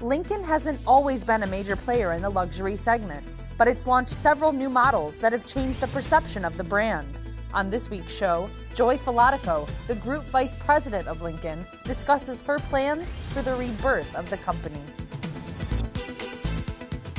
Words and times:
Lincoln 0.00 0.44
hasn't 0.44 0.78
always 0.86 1.24
been 1.24 1.42
a 1.42 1.46
major 1.46 1.74
player 1.74 2.12
in 2.12 2.22
the 2.22 2.30
luxury 2.30 2.76
segment, 2.76 3.26
but 3.56 3.66
it's 3.66 3.84
launched 3.84 4.12
several 4.12 4.52
new 4.52 4.68
models 4.68 5.16
that 5.16 5.32
have 5.32 5.44
changed 5.44 5.80
the 5.80 5.88
perception 5.88 6.44
of 6.44 6.56
the 6.56 6.62
brand. 6.62 7.18
On 7.52 7.68
this 7.68 7.90
week's 7.90 8.12
show, 8.12 8.48
Joy 8.74 8.96
Falotico, 8.96 9.68
the 9.88 9.96
Group 9.96 10.22
Vice 10.26 10.54
President 10.54 11.08
of 11.08 11.22
Lincoln, 11.22 11.66
discusses 11.82 12.40
her 12.42 12.60
plans 12.60 13.10
for 13.30 13.42
the 13.42 13.56
rebirth 13.56 14.14
of 14.14 14.30
the 14.30 14.36
company. 14.36 14.80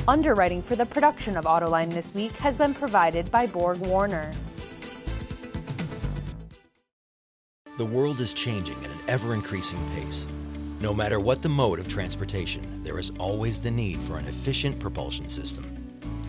Underwriting 0.08 0.62
for 0.62 0.74
the 0.74 0.86
production 0.86 1.36
of 1.36 1.44
Autoline 1.44 1.92
this 1.92 2.14
week 2.14 2.32
has 2.38 2.56
been 2.56 2.72
provided 2.72 3.30
by 3.30 3.46
BorgWarner. 3.46 4.34
The 7.76 7.84
world 7.84 8.20
is 8.20 8.32
changing 8.32 8.78
at 8.78 8.90
an 8.90 9.00
ever 9.06 9.34
increasing 9.34 9.86
pace. 9.90 10.26
No 10.80 10.94
matter 10.94 11.20
what 11.20 11.42
the 11.42 11.48
mode 11.50 11.78
of 11.78 11.88
transportation, 11.88 12.82
there 12.82 12.98
is 12.98 13.12
always 13.18 13.60
the 13.60 13.70
need 13.70 14.00
for 14.00 14.16
an 14.16 14.24
efficient 14.24 14.80
propulsion 14.80 15.28
system. 15.28 15.66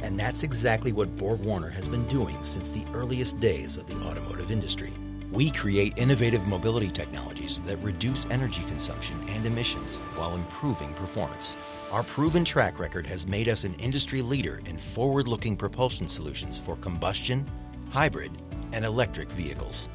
And 0.04 0.20
that's 0.20 0.44
exactly 0.44 0.92
what 0.92 1.16
BorgWarner 1.16 1.72
has 1.72 1.88
been 1.88 2.06
doing 2.08 2.36
since 2.44 2.70
the 2.70 2.86
earliest 2.94 3.40
days 3.40 3.78
of 3.78 3.88
the 3.88 3.96
automotive 4.06 4.52
industry. 4.52 4.92
We 5.32 5.52
create 5.52 5.98
innovative 5.98 6.48
mobility 6.48 6.90
technologies 6.90 7.62
that 7.62 7.78
reduce 7.78 8.26
energy 8.26 8.64
consumption 8.64 9.16
and 9.30 9.46
emissions 9.46 10.00
while 10.18 10.36
improving 10.36 10.94
performance. 10.96 11.56
Our 11.94 12.04
proven 12.04 12.44
track 12.44 12.78
record 12.78 13.08
has 13.08 13.26
made 13.26 13.48
us 13.48 13.64
an 13.64 13.74
industry 13.76 14.22
leader 14.22 14.60
in 14.66 14.76
forward 14.76 15.30
looking 15.30 15.56
propulsion 15.56 16.08
solutions 16.08 16.60
for 16.60 16.76
combustion, 16.76 17.50
hybrid, 17.90 18.34
and 18.74 18.84
electric 18.84 19.32
vehicles. 19.32 19.88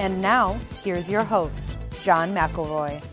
And 0.00 0.22
now, 0.22 0.58
here's 0.82 1.10
your 1.10 1.24
host, 1.24 1.76
John 2.02 2.34
McElroy. 2.34 3.04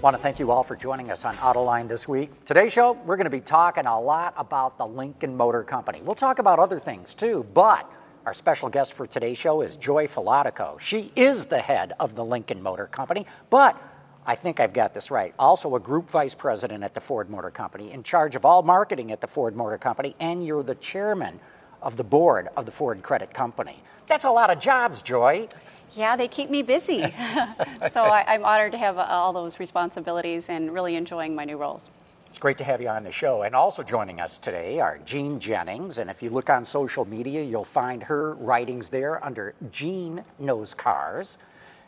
Want 0.00 0.16
to 0.16 0.22
thank 0.22 0.38
you 0.38 0.50
all 0.50 0.62
for 0.62 0.74
joining 0.74 1.10
us 1.10 1.26
on 1.26 1.36
Autoline 1.36 1.88
this 1.88 2.08
week. 2.08 2.42
Today's 2.46 2.72
show, 2.72 2.92
we're 3.04 3.16
going 3.16 3.26
to 3.26 3.30
be 3.30 3.42
talking 3.42 3.84
a 3.84 4.00
lot 4.00 4.32
about 4.38 4.78
the 4.78 4.86
Lincoln 4.86 5.36
Motor 5.36 5.62
Company. 5.62 6.00
We'll 6.02 6.14
talk 6.14 6.38
about 6.38 6.58
other 6.58 6.80
things 6.80 7.14
too, 7.14 7.44
but 7.52 7.86
our 8.24 8.32
special 8.32 8.70
guest 8.70 8.94
for 8.94 9.06
today's 9.06 9.36
show 9.36 9.60
is 9.60 9.76
Joy 9.76 10.06
Falotico. 10.06 10.80
She 10.80 11.12
is 11.16 11.44
the 11.44 11.60
head 11.60 11.92
of 12.00 12.14
the 12.14 12.24
Lincoln 12.24 12.62
Motor 12.62 12.86
Company, 12.86 13.26
but 13.50 13.76
I 14.24 14.36
think 14.36 14.58
I've 14.58 14.72
got 14.72 14.94
this 14.94 15.10
right. 15.10 15.34
Also, 15.38 15.76
a 15.76 15.80
group 15.80 16.08
vice 16.08 16.34
president 16.34 16.82
at 16.82 16.94
the 16.94 17.00
Ford 17.02 17.28
Motor 17.28 17.50
Company, 17.50 17.92
in 17.92 18.02
charge 18.02 18.36
of 18.36 18.46
all 18.46 18.62
marketing 18.62 19.12
at 19.12 19.20
the 19.20 19.26
Ford 19.26 19.54
Motor 19.54 19.76
Company, 19.76 20.16
and 20.18 20.46
you're 20.46 20.62
the 20.62 20.76
chairman 20.76 21.38
of 21.82 21.98
the 21.98 22.04
board 22.04 22.48
of 22.56 22.64
the 22.64 22.72
Ford 22.72 23.02
Credit 23.02 23.34
Company. 23.34 23.82
That's 24.06 24.24
a 24.24 24.30
lot 24.30 24.50
of 24.50 24.58
jobs, 24.58 25.02
Joy. 25.02 25.46
Yeah, 25.94 26.16
they 26.16 26.28
keep 26.28 26.50
me 26.50 26.62
busy. 26.62 27.00
so 27.90 28.04
I, 28.04 28.34
am 28.34 28.44
honored 28.44 28.72
to 28.72 28.78
have 28.78 28.98
uh, 28.98 29.06
all 29.08 29.32
those 29.32 29.58
responsibilities 29.58 30.48
and 30.48 30.72
really 30.72 30.96
enjoying 30.96 31.34
my 31.34 31.44
new 31.44 31.56
roles. 31.56 31.90
It's 32.28 32.38
great 32.38 32.58
to 32.58 32.64
have 32.64 32.80
you 32.80 32.88
on 32.88 33.02
the 33.02 33.10
show. 33.10 33.42
And 33.42 33.56
also 33.56 33.82
joining 33.82 34.20
us 34.20 34.38
today 34.38 34.78
are 34.78 34.98
Jean 35.04 35.40
Jennings. 35.40 35.98
And 35.98 36.08
if 36.08 36.22
you 36.22 36.30
look 36.30 36.48
on 36.48 36.64
social 36.64 37.04
media, 37.04 37.42
you'll 37.42 37.64
find 37.64 38.02
her 38.04 38.34
writings 38.34 38.88
there 38.88 39.24
under 39.24 39.54
Jean 39.72 40.24
Knows 40.38 40.72
Cars. 40.72 41.38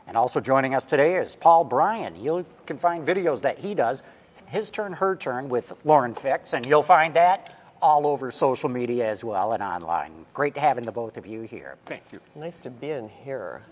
And 0.09 0.17
also 0.17 0.41
joining 0.41 0.75
us 0.75 0.85
today 0.85 1.15
is 1.15 1.37
Paul 1.37 1.63
Bryan. 1.63 2.17
You 2.17 2.45
can 2.67 2.77
find 2.77 3.07
videos 3.07 3.41
that 3.43 3.57
he 3.57 3.73
does, 3.73 4.03
his 4.47 4.69
turn, 4.69 4.93
her 4.93 5.15
turn, 5.15 5.49
with 5.49 5.73
Lauren 5.85 6.13
Fix. 6.13 6.55
And 6.55 6.67
you'll 6.67 6.83
find 6.83 7.15
that 7.15 7.57
all 7.81 8.07
over 8.07 8.31
social 8.31 8.69
media 8.69 9.09
as 9.09 9.23
well 9.23 9.53
and 9.53 9.63
online. 9.63 10.13
Great 10.35 10.55
to 10.55 10.61
having 10.61 10.85
the 10.85 10.93
both 10.93 11.17
of 11.17 11.27
you 11.27 11.43
here. 11.43 11.77
Thank 11.85 12.13
you. 12.13 12.21
Nice 12.35 12.59
to 12.61 12.71
be 12.71 12.91
in 12.91 13.09
here. 13.09 13.63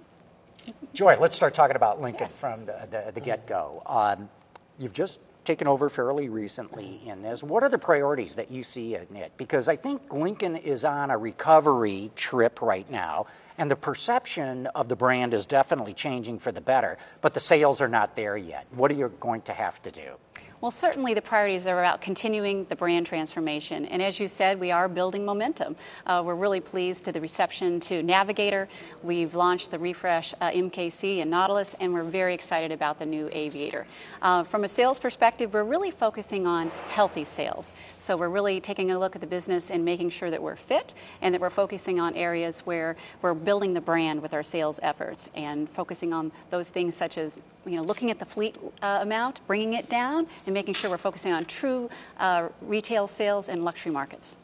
Joy, 0.92 1.16
let's 1.20 1.36
start 1.36 1.54
talking 1.54 1.76
about 1.76 2.00
Lincoln 2.00 2.26
yes. 2.26 2.40
from 2.40 2.64
the, 2.64 2.88
the, 2.90 3.12
the 3.12 3.20
get 3.20 3.46
go. 3.46 3.82
Um, 3.86 4.28
you've 4.78 4.92
just 4.92 5.20
taken 5.44 5.66
over 5.66 5.88
fairly 5.88 6.28
recently 6.28 7.00
in 7.06 7.22
this. 7.22 7.42
What 7.42 7.62
are 7.62 7.68
the 7.68 7.78
priorities 7.78 8.34
that 8.36 8.50
you 8.50 8.62
see 8.62 8.94
in 8.94 9.16
it? 9.16 9.32
Because 9.36 9.68
I 9.68 9.76
think 9.76 10.12
Lincoln 10.12 10.56
is 10.56 10.84
on 10.84 11.10
a 11.10 11.18
recovery 11.18 12.10
trip 12.14 12.60
right 12.60 12.88
now, 12.90 13.26
and 13.58 13.70
the 13.70 13.76
perception 13.76 14.66
of 14.68 14.88
the 14.88 14.96
brand 14.96 15.34
is 15.34 15.46
definitely 15.46 15.94
changing 15.94 16.38
for 16.38 16.52
the 16.52 16.60
better, 16.60 16.98
but 17.20 17.34
the 17.34 17.40
sales 17.40 17.80
are 17.80 17.88
not 17.88 18.16
there 18.16 18.36
yet. 18.36 18.66
What 18.72 18.90
are 18.90 18.94
you 18.94 19.12
going 19.20 19.42
to 19.42 19.52
have 19.52 19.80
to 19.82 19.90
do? 19.90 20.12
Well, 20.60 20.70
certainly 20.70 21.14
the 21.14 21.22
priorities 21.22 21.66
are 21.66 21.78
about 21.78 22.02
continuing 22.02 22.66
the 22.66 22.76
brand 22.76 23.06
transformation. 23.06 23.86
And 23.86 24.02
as 24.02 24.20
you 24.20 24.28
said, 24.28 24.60
we 24.60 24.70
are 24.70 24.90
building 24.90 25.24
momentum. 25.24 25.74
Uh, 26.04 26.22
we're 26.22 26.34
really 26.34 26.60
pleased 26.60 27.06
to 27.06 27.12
the 27.12 27.20
reception 27.20 27.80
to 27.80 28.02
Navigator. 28.02 28.68
We've 29.02 29.34
launched 29.34 29.70
the 29.70 29.78
refresh 29.78 30.34
uh, 30.34 30.50
MKC 30.50 31.22
and 31.22 31.30
Nautilus, 31.30 31.74
and 31.80 31.94
we're 31.94 32.04
very 32.04 32.34
excited 32.34 32.72
about 32.72 32.98
the 32.98 33.06
new 33.06 33.30
Aviator. 33.32 33.86
Uh, 34.20 34.44
from 34.44 34.64
a 34.64 34.68
sales 34.68 34.98
perspective, 34.98 35.54
we're 35.54 35.64
really 35.64 35.90
focusing 35.90 36.46
on 36.46 36.68
healthy 36.88 37.24
sales. 37.24 37.72
So 37.96 38.18
we're 38.18 38.28
really 38.28 38.60
taking 38.60 38.90
a 38.90 38.98
look 38.98 39.14
at 39.14 39.22
the 39.22 39.26
business 39.26 39.70
and 39.70 39.82
making 39.82 40.10
sure 40.10 40.30
that 40.30 40.42
we're 40.42 40.56
fit 40.56 40.92
and 41.22 41.34
that 41.34 41.40
we're 41.40 41.48
focusing 41.48 41.98
on 42.00 42.14
areas 42.16 42.60
where 42.66 42.96
we're 43.22 43.32
building 43.32 43.72
the 43.72 43.80
brand 43.80 44.20
with 44.20 44.34
our 44.34 44.42
sales 44.42 44.78
efforts 44.82 45.30
and 45.34 45.70
focusing 45.70 46.12
on 46.12 46.30
those 46.50 46.68
things 46.68 46.94
such 46.94 47.16
as 47.16 47.38
you 47.66 47.76
know, 47.76 47.82
looking 47.82 48.10
at 48.10 48.18
the 48.18 48.24
fleet 48.24 48.56
uh, 48.82 48.98
amount, 49.02 49.46
bringing 49.46 49.74
it 49.74 49.88
down, 49.88 50.26
and 50.50 50.54
making 50.54 50.74
sure 50.74 50.90
we're 50.90 50.98
focusing 50.98 51.32
on 51.32 51.44
true 51.44 51.88
uh, 52.18 52.48
retail 52.60 53.06
sales 53.06 53.48
and 53.48 53.64
luxury 53.64 53.92
markets. 53.92 54.36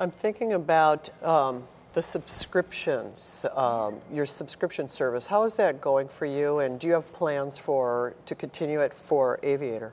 I'm 0.00 0.10
thinking 0.10 0.54
about 0.54 1.10
um, 1.22 1.64
the 1.92 2.00
subscriptions, 2.00 3.44
um, 3.54 3.96
your 4.10 4.24
subscription 4.24 4.88
service. 4.88 5.26
How 5.26 5.44
is 5.44 5.54
that 5.58 5.82
going 5.82 6.08
for 6.08 6.24
you, 6.24 6.60
and 6.60 6.80
do 6.80 6.86
you 6.86 6.94
have 6.94 7.12
plans 7.12 7.58
for 7.58 8.14
to 8.24 8.34
continue 8.34 8.80
it 8.80 8.94
for 8.94 9.38
Aviator? 9.42 9.92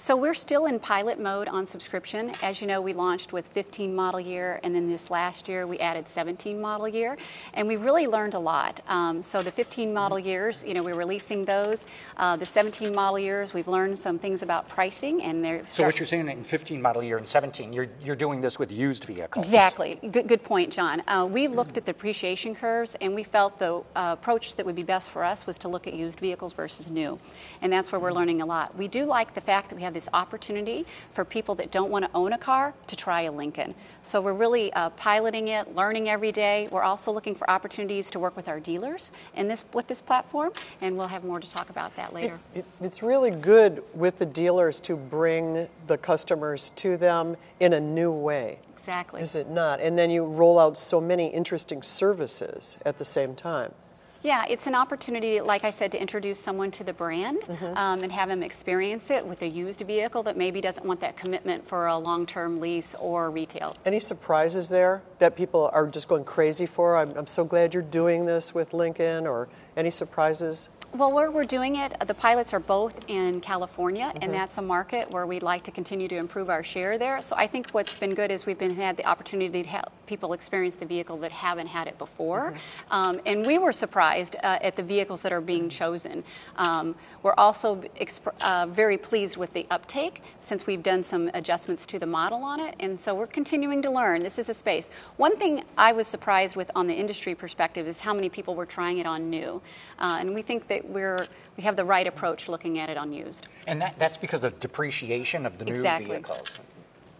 So 0.00 0.16
we're 0.16 0.32
still 0.32 0.64
in 0.64 0.80
pilot 0.80 1.20
mode 1.20 1.46
on 1.46 1.66
subscription. 1.66 2.32
As 2.40 2.62
you 2.62 2.66
know, 2.66 2.80
we 2.80 2.94
launched 2.94 3.34
with 3.34 3.46
15 3.48 3.94
model 3.94 4.18
year, 4.18 4.58
and 4.62 4.74
then 4.74 4.88
this 4.88 5.10
last 5.10 5.46
year 5.46 5.66
we 5.66 5.78
added 5.78 6.08
17 6.08 6.58
model 6.58 6.88
year, 6.88 7.18
and 7.52 7.68
we 7.68 7.76
really 7.76 8.06
learned 8.06 8.32
a 8.32 8.38
lot. 8.38 8.80
Um, 8.88 9.20
so 9.20 9.42
the 9.42 9.52
15 9.52 9.92
model 9.92 10.18
years, 10.18 10.64
you 10.66 10.72
know, 10.72 10.82
we're 10.82 10.94
releasing 10.94 11.44
those. 11.44 11.84
Uh, 12.16 12.34
the 12.34 12.46
17 12.46 12.94
model 12.94 13.18
years, 13.18 13.52
we've 13.52 13.68
learned 13.68 13.98
some 13.98 14.18
things 14.18 14.42
about 14.42 14.70
pricing, 14.70 15.22
and 15.22 15.44
they're. 15.44 15.66
So 15.68 15.84
what 15.84 15.98
you're 15.98 16.06
saying 16.06 16.30
in 16.30 16.44
15 16.44 16.80
model 16.80 17.02
year 17.02 17.18
and 17.18 17.28
17, 17.28 17.70
you're 17.70 17.88
you're 18.02 18.16
doing 18.16 18.40
this 18.40 18.58
with 18.58 18.72
used 18.72 19.04
vehicles. 19.04 19.44
Exactly. 19.44 20.00
Good 20.10 20.26
good 20.26 20.42
point, 20.42 20.72
John. 20.72 21.02
Uh, 21.08 21.28
we 21.30 21.46
looked 21.46 21.76
at 21.76 21.84
the 21.84 21.92
depreciation 21.92 22.54
curves, 22.54 22.94
and 23.02 23.14
we 23.14 23.22
felt 23.22 23.58
the 23.58 23.82
uh, 23.94 24.16
approach 24.18 24.54
that 24.54 24.64
would 24.64 24.76
be 24.76 24.82
best 24.82 25.10
for 25.10 25.22
us 25.22 25.46
was 25.46 25.58
to 25.58 25.68
look 25.68 25.86
at 25.86 25.92
used 25.92 26.20
vehicles 26.20 26.54
versus 26.54 26.90
new, 26.90 27.18
and 27.60 27.70
that's 27.70 27.92
where 27.92 28.00
we're 28.00 28.14
learning 28.14 28.40
a 28.40 28.46
lot. 28.46 28.74
We 28.78 28.88
do 28.88 29.04
like 29.04 29.34
the 29.34 29.42
fact 29.42 29.68
that 29.68 29.76
we 29.76 29.82
have 29.82 29.89
have 29.90 29.94
this 29.94 30.08
opportunity 30.14 30.86
for 31.12 31.24
people 31.24 31.54
that 31.56 31.70
don't 31.70 31.90
want 31.90 32.04
to 32.04 32.10
own 32.14 32.32
a 32.32 32.38
car 32.38 32.72
to 32.86 32.96
try 32.96 33.22
a 33.22 33.32
Lincoln. 33.32 33.74
So 34.02 34.20
we're 34.20 34.32
really 34.32 34.72
uh, 34.72 34.90
piloting 34.90 35.48
it, 35.48 35.74
learning 35.74 36.08
every 36.08 36.32
day. 36.32 36.68
We're 36.70 36.82
also 36.82 37.10
looking 37.10 37.34
for 37.34 37.50
opportunities 37.50 38.10
to 38.12 38.18
work 38.18 38.36
with 38.36 38.48
our 38.48 38.60
dealers 38.60 39.10
in 39.34 39.48
this 39.48 39.64
with 39.72 39.86
this 39.88 40.00
platform, 40.00 40.52
and 40.80 40.96
we'll 40.96 41.08
have 41.08 41.24
more 41.24 41.40
to 41.40 41.50
talk 41.50 41.70
about 41.70 41.94
that 41.96 42.14
later. 42.14 42.38
It, 42.54 42.60
it, 42.60 42.64
it's 42.80 43.02
really 43.02 43.30
good 43.30 43.82
with 43.94 44.18
the 44.18 44.26
dealers 44.26 44.80
to 44.80 44.96
bring 44.96 45.68
the 45.86 45.98
customers 45.98 46.70
to 46.76 46.96
them 46.96 47.36
in 47.58 47.72
a 47.72 47.80
new 47.80 48.12
way. 48.12 48.60
Exactly. 48.78 49.20
Is 49.20 49.34
it 49.34 49.48
not? 49.48 49.80
And 49.80 49.98
then 49.98 50.10
you 50.10 50.24
roll 50.24 50.58
out 50.58 50.78
so 50.78 51.00
many 51.00 51.26
interesting 51.26 51.82
services 51.82 52.78
at 52.86 52.96
the 52.96 53.04
same 53.04 53.34
time. 53.34 53.72
Yeah, 54.22 54.44
it's 54.48 54.66
an 54.66 54.74
opportunity, 54.74 55.40
like 55.40 55.64
I 55.64 55.70
said, 55.70 55.90
to 55.92 56.00
introduce 56.00 56.38
someone 56.38 56.70
to 56.72 56.84
the 56.84 56.92
brand 56.92 57.40
mm-hmm. 57.40 57.76
um, 57.76 58.00
and 58.00 58.12
have 58.12 58.28
them 58.28 58.42
experience 58.42 59.10
it 59.10 59.24
with 59.24 59.40
a 59.42 59.46
used 59.46 59.80
vehicle 59.80 60.22
that 60.24 60.36
maybe 60.36 60.60
doesn't 60.60 60.84
want 60.84 61.00
that 61.00 61.16
commitment 61.16 61.66
for 61.66 61.86
a 61.86 61.96
long 61.96 62.26
term 62.26 62.60
lease 62.60 62.94
or 62.98 63.30
retail. 63.30 63.76
Any 63.86 64.00
surprises 64.00 64.68
there 64.68 65.02
that 65.18 65.36
people 65.36 65.70
are 65.72 65.86
just 65.86 66.08
going 66.08 66.24
crazy 66.24 66.66
for? 66.66 66.96
I'm, 66.96 67.10
I'm 67.16 67.26
so 67.26 67.44
glad 67.44 67.72
you're 67.72 67.82
doing 67.82 68.26
this 68.26 68.54
with 68.54 68.74
Lincoln, 68.74 69.26
or 69.26 69.48
any 69.76 69.90
surprises? 69.90 70.68
Well, 70.92 71.12
where 71.12 71.30
we're 71.30 71.44
doing 71.44 71.76
it, 71.76 71.94
the 72.04 72.14
pilots 72.14 72.52
are 72.52 72.58
both 72.58 72.98
in 73.06 73.40
California, 73.40 74.06
mm-hmm. 74.06 74.24
and 74.24 74.34
that's 74.34 74.58
a 74.58 74.62
market 74.62 75.08
where 75.12 75.24
we'd 75.24 75.44
like 75.44 75.62
to 75.64 75.70
continue 75.70 76.08
to 76.08 76.16
improve 76.16 76.50
our 76.50 76.64
share 76.64 76.98
there. 76.98 77.22
So 77.22 77.36
I 77.36 77.46
think 77.46 77.70
what's 77.70 77.96
been 77.96 78.12
good 78.12 78.32
is 78.32 78.44
we've 78.44 78.58
been 78.58 78.74
had 78.74 78.96
the 78.96 79.04
opportunity 79.04 79.62
to 79.62 79.68
help 79.68 79.92
people 80.06 80.32
experience 80.32 80.74
the 80.74 80.86
vehicle 80.86 81.16
that 81.18 81.30
haven't 81.30 81.68
had 81.68 81.86
it 81.86 81.96
before, 81.96 82.50
mm-hmm. 82.50 82.92
um, 82.92 83.20
and 83.24 83.46
we 83.46 83.56
were 83.56 83.72
surprised 83.72 84.34
uh, 84.42 84.58
at 84.62 84.74
the 84.74 84.82
vehicles 84.82 85.22
that 85.22 85.32
are 85.32 85.40
being 85.40 85.68
chosen. 85.68 86.24
Um, 86.56 86.96
we're 87.22 87.34
also 87.38 87.76
exp- 88.00 88.34
uh, 88.40 88.66
very 88.66 88.98
pleased 88.98 89.36
with 89.36 89.52
the 89.52 89.68
uptake 89.70 90.24
since 90.40 90.66
we've 90.66 90.82
done 90.82 91.04
some 91.04 91.30
adjustments 91.34 91.86
to 91.86 92.00
the 92.00 92.06
model 92.06 92.42
on 92.42 92.58
it, 92.58 92.74
and 92.80 93.00
so 93.00 93.14
we're 93.14 93.28
continuing 93.28 93.80
to 93.82 93.90
learn. 93.92 94.24
This 94.24 94.40
is 94.40 94.48
a 94.48 94.54
space. 94.54 94.90
One 95.18 95.36
thing 95.36 95.62
I 95.78 95.92
was 95.92 96.08
surprised 96.08 96.56
with 96.56 96.68
on 96.74 96.88
the 96.88 96.94
industry 96.94 97.36
perspective 97.36 97.86
is 97.86 98.00
how 98.00 98.12
many 98.12 98.28
people 98.28 98.56
were 98.56 98.66
trying 98.66 98.98
it 98.98 99.06
on 99.06 99.30
new, 99.30 99.62
uh, 100.00 100.16
and 100.18 100.34
we 100.34 100.42
think 100.42 100.66
that 100.66 100.79
that 100.80 100.88
we're 100.90 101.18
we 101.56 101.64
have 101.64 101.76
the 101.76 101.84
right 101.84 102.06
approach 102.06 102.48
looking 102.48 102.78
at 102.78 102.88
it 102.88 102.96
unused. 102.96 103.46
And 103.66 103.82
that, 103.82 103.98
that's 103.98 104.16
because 104.16 104.44
of 104.44 104.58
depreciation 104.60 105.44
of 105.44 105.58
the 105.58 105.66
new 105.66 105.72
Exactly. 105.72 106.06
vehicles. 106.06 106.48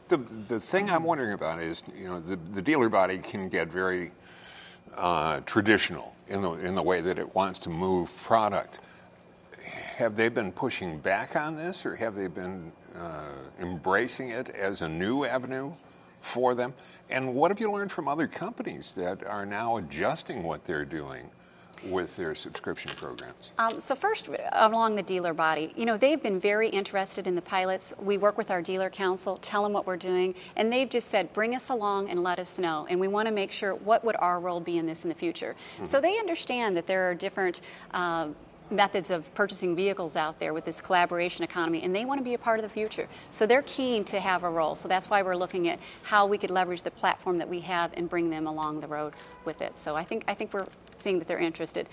The, 0.09 0.17
the 0.49 0.59
thing 0.59 0.89
I'm 0.89 1.05
wondering 1.05 1.33
about 1.33 1.61
is, 1.61 1.83
you 1.95 2.09
know, 2.09 2.21
the, 2.21 2.37
the 2.55 2.63
dealer 2.63 2.89
body 2.89 3.19
can 3.19 3.49
get 3.49 3.69
very 3.69 4.13
uh, 4.97 5.41
traditional 5.41 6.15
in 6.29 6.41
the, 6.43 6.53
in 6.53 6.75
the 6.75 6.83
way 6.83 7.01
that 7.01 7.19
it 7.19 7.35
wants 7.35 7.59
to 7.61 7.69
move 7.69 8.17
product. 8.23 8.81
Have 9.63 10.17
they 10.17 10.29
been 10.29 10.53
pushing 10.53 10.99
back 10.99 11.37
on 11.37 11.57
this 11.57 11.85
or 11.85 11.95
have 11.97 12.15
they 12.15 12.27
been 12.27 12.73
uh, 12.97 13.27
embracing 13.61 14.31
it 14.31 14.49
as 14.51 14.81
a 14.81 14.89
new 14.89 15.25
avenue 15.25 15.73
for 16.23 16.55
them? 16.55 16.73
And 17.11 17.35
what 17.35 17.51
have 17.51 17.61
you 17.61 17.71
learned 17.71 17.93
from 17.93 18.09
other 18.09 18.27
companies 18.27 18.93
that 18.95 19.23
are 19.27 19.45
now 19.45 19.77
adjusting 19.77 20.45
what 20.45 20.65
they're 20.65 20.85
doing 20.85 21.29
with 21.85 22.17
their 22.17 22.35
subscription 22.35 22.91
programs? 22.97 23.53
Um, 23.59 23.81
so 23.81 23.95
first, 23.95 24.29
along 24.53 24.97
the 24.97 25.03
dealer 25.03 25.35
body, 25.35 25.73
you 25.77 25.87
know, 25.87 25.97
they've 25.97 26.23
been 26.23 26.41
very 26.41 26.69
interested 26.69 27.27
in 27.27 27.35
the 27.35 27.43
pilots. 27.43 27.93
We 27.99 28.19
work 28.19 28.37
with 28.39 28.51
our 28.51 28.63
dealer 28.63 28.91
council, 28.91 29.39
tell 29.39 29.63
them 29.63 29.73
what 29.73 29.87
we're 29.87 29.97
doing, 29.97 30.35
and 30.57 30.73
they've 30.73 30.89
just 30.89 31.09
said, 31.09 31.33
bring 31.33 31.55
us 31.55 31.69
along 31.69 32.11
and 32.11 32.23
let 32.23 32.39
us 32.39 32.59
know. 32.59 32.87
And 32.91 33.01
we 33.01 33.09
want 33.09 33.27
to 33.27 33.33
make 33.33 33.53
sure 33.53 33.75
what 33.75 34.05
would 34.05 34.17
our 34.17 34.41
role 34.41 34.61
be 34.61 34.79
in 34.79 34.87
this 34.87 35.05
in 35.05 35.09
the 35.09 35.15
future. 35.15 35.57
So 35.85 36.01
they 36.01 36.19
understand 36.19 36.77
that 36.77 36.87
there 36.87 37.11
are 37.11 37.15
different. 37.15 37.63
Uh, 37.93 38.29
methods 38.71 39.11
of 39.11 39.33
purchasing 39.35 39.75
vehicles 39.75 40.17
out 40.17 40.39
there 40.39 40.55
with 40.55 40.65
this 40.65 40.81
collaboration 40.81 41.43
economy 41.43 41.83
and 41.83 41.95
they 41.95 42.05
want 42.05 42.19
to 42.19 42.25
be 42.25 42.35
a 42.35 42.39
part 42.39 42.59
of 42.59 42.63
the 42.63 42.69
future 42.69 43.09
so 43.31 43.47
they're 43.47 43.63
keen 43.63 44.05
to 44.05 44.21
have 44.21 44.45
a 44.45 44.49
role 44.49 44.77
so 44.77 44.87
that's 44.87 45.11
why 45.11 45.23
we're 45.23 45.37
looking 45.37 45.69
at 45.69 45.79
how 46.03 46.27
we 46.27 46.39
could 46.39 46.51
leverage 46.51 46.83
the 46.83 46.91
platform 46.91 47.37
that 47.37 47.49
we 47.49 47.59
have 47.61 47.91
and 47.95 48.09
bring 48.09 48.31
them 48.31 48.47
along 48.47 48.81
the 48.81 48.87
road 48.87 49.13
with 49.45 49.61
it 49.61 49.77
so 49.79 49.97
i 49.97 50.05
think 50.05 50.25
i 50.29 50.35
think 50.35 50.53
we're 50.53 50.67
seeing 51.01 51.19
that 51.19 51.29
they're 51.29 51.39
interested. 51.39 51.89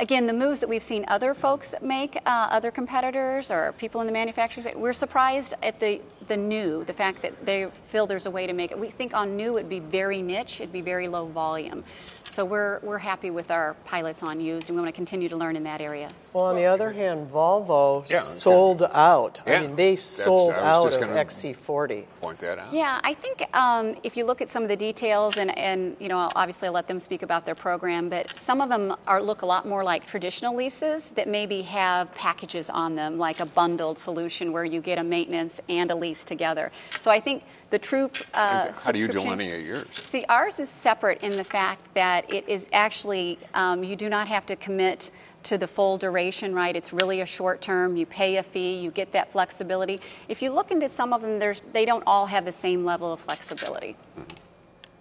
Again, 0.00 0.28
the 0.28 0.32
moves 0.32 0.60
that 0.60 0.68
we've 0.68 0.82
seen 0.82 1.04
other 1.08 1.34
folks 1.34 1.74
make, 1.82 2.16
uh, 2.24 2.28
other 2.28 2.70
competitors 2.70 3.50
or 3.50 3.72
people 3.72 4.00
in 4.00 4.06
the 4.06 4.12
manufacturing, 4.12 4.78
we're 4.80 4.92
surprised 4.92 5.54
at 5.60 5.80
the, 5.80 6.00
the 6.28 6.36
new, 6.36 6.84
the 6.84 6.92
fact 6.92 7.20
that 7.22 7.44
they 7.44 7.66
feel 7.88 8.06
there's 8.06 8.26
a 8.26 8.30
way 8.30 8.46
to 8.46 8.52
make 8.52 8.70
it. 8.70 8.78
We 8.78 8.90
think 8.90 9.12
on 9.12 9.36
new 9.36 9.58
it'd 9.58 9.68
be 9.68 9.80
very 9.80 10.22
niche, 10.22 10.60
it'd 10.60 10.72
be 10.72 10.82
very 10.82 11.08
low 11.08 11.26
volume. 11.26 11.82
So 12.28 12.44
we're, 12.44 12.78
we're 12.80 12.98
happy 12.98 13.30
with 13.30 13.50
our 13.50 13.74
pilots 13.86 14.22
on 14.22 14.38
used 14.38 14.68
and 14.68 14.76
we 14.76 14.82
want 14.82 14.94
to 14.94 14.96
continue 14.96 15.28
to 15.30 15.36
learn 15.36 15.56
in 15.56 15.64
that 15.64 15.80
area. 15.80 16.10
Well, 16.32 16.44
on 16.44 16.56
the 16.56 16.66
other 16.66 16.92
hand, 16.92 17.32
Volvo 17.32 18.08
Yeah, 18.08 18.20
sold 18.20 18.84
out. 18.92 19.40
Yeah, 19.46 19.54
I 19.54 19.60
mean, 19.62 19.74
they 19.74 19.92
that's- 19.96 20.04
sold 20.04 20.52
out 20.52 20.84
just 20.90 21.00
of 21.00 21.08
XC40. 21.08 22.04
Point 22.20 22.38
that 22.38 22.58
out. 22.58 22.72
Yeah, 22.72 23.00
I 23.02 23.14
think 23.14 23.42
um, 23.56 23.96
if 24.04 24.16
you 24.16 24.24
look 24.24 24.40
at 24.42 24.50
some 24.50 24.62
of 24.62 24.68
the 24.68 24.76
details, 24.76 25.38
and, 25.38 25.56
and 25.58 25.96
you 25.98 26.08
know, 26.08 26.30
obviously 26.36 26.66
I'll 26.68 26.74
let 26.74 26.86
them 26.86 26.98
speak 26.98 27.22
about 27.22 27.46
their 27.46 27.54
program, 27.54 28.08
but 28.10 28.36
some 28.36 28.60
of 28.60 28.68
them 28.68 28.94
are 29.06 29.22
look 29.22 29.42
a 29.42 29.46
lot 29.46 29.66
more 29.66 29.82
like 29.88 30.06
traditional 30.06 30.54
leases 30.54 31.08
that 31.14 31.26
maybe 31.26 31.62
have 31.62 32.14
packages 32.14 32.68
on 32.68 32.94
them, 32.94 33.16
like 33.16 33.40
a 33.40 33.46
bundled 33.46 33.98
solution 33.98 34.52
where 34.52 34.64
you 34.64 34.82
get 34.82 34.98
a 34.98 35.02
maintenance 35.02 35.60
and 35.68 35.90
a 35.90 35.94
lease 35.94 36.24
together. 36.24 36.70
So 36.98 37.10
I 37.10 37.20
think 37.20 37.42
the 37.70 37.78
Troop. 37.78 38.18
uh, 38.34 38.70
How 38.84 38.92
do 38.92 39.00
you 39.00 39.08
delineate 39.08 39.64
yours? 39.64 39.86
See, 40.10 40.26
ours 40.28 40.58
is 40.58 40.68
separate 40.68 41.22
in 41.22 41.36
the 41.38 41.44
fact 41.44 41.80
that 41.94 42.30
it 42.32 42.46
is 42.46 42.68
actually, 42.72 43.38
um, 43.54 43.82
you 43.82 43.96
do 43.96 44.10
not 44.10 44.28
have 44.28 44.44
to 44.46 44.56
commit 44.56 45.10
to 45.44 45.56
the 45.56 45.66
full 45.66 45.96
duration, 45.96 46.54
right? 46.54 46.76
It's 46.76 46.92
really 46.92 47.22
a 47.22 47.26
short 47.26 47.62
term. 47.62 47.96
You 47.96 48.04
pay 48.04 48.36
a 48.36 48.42
fee, 48.42 48.76
you 48.80 48.90
get 48.90 49.12
that 49.12 49.32
flexibility. 49.32 50.00
If 50.28 50.42
you 50.42 50.50
look 50.50 50.70
into 50.70 50.88
some 50.88 51.14
of 51.14 51.22
them, 51.22 51.38
there's, 51.38 51.62
they 51.72 51.86
don't 51.86 52.04
all 52.06 52.26
have 52.26 52.44
the 52.44 52.52
same 52.52 52.84
level 52.84 53.12
of 53.12 53.20
flexibility. 53.20 53.96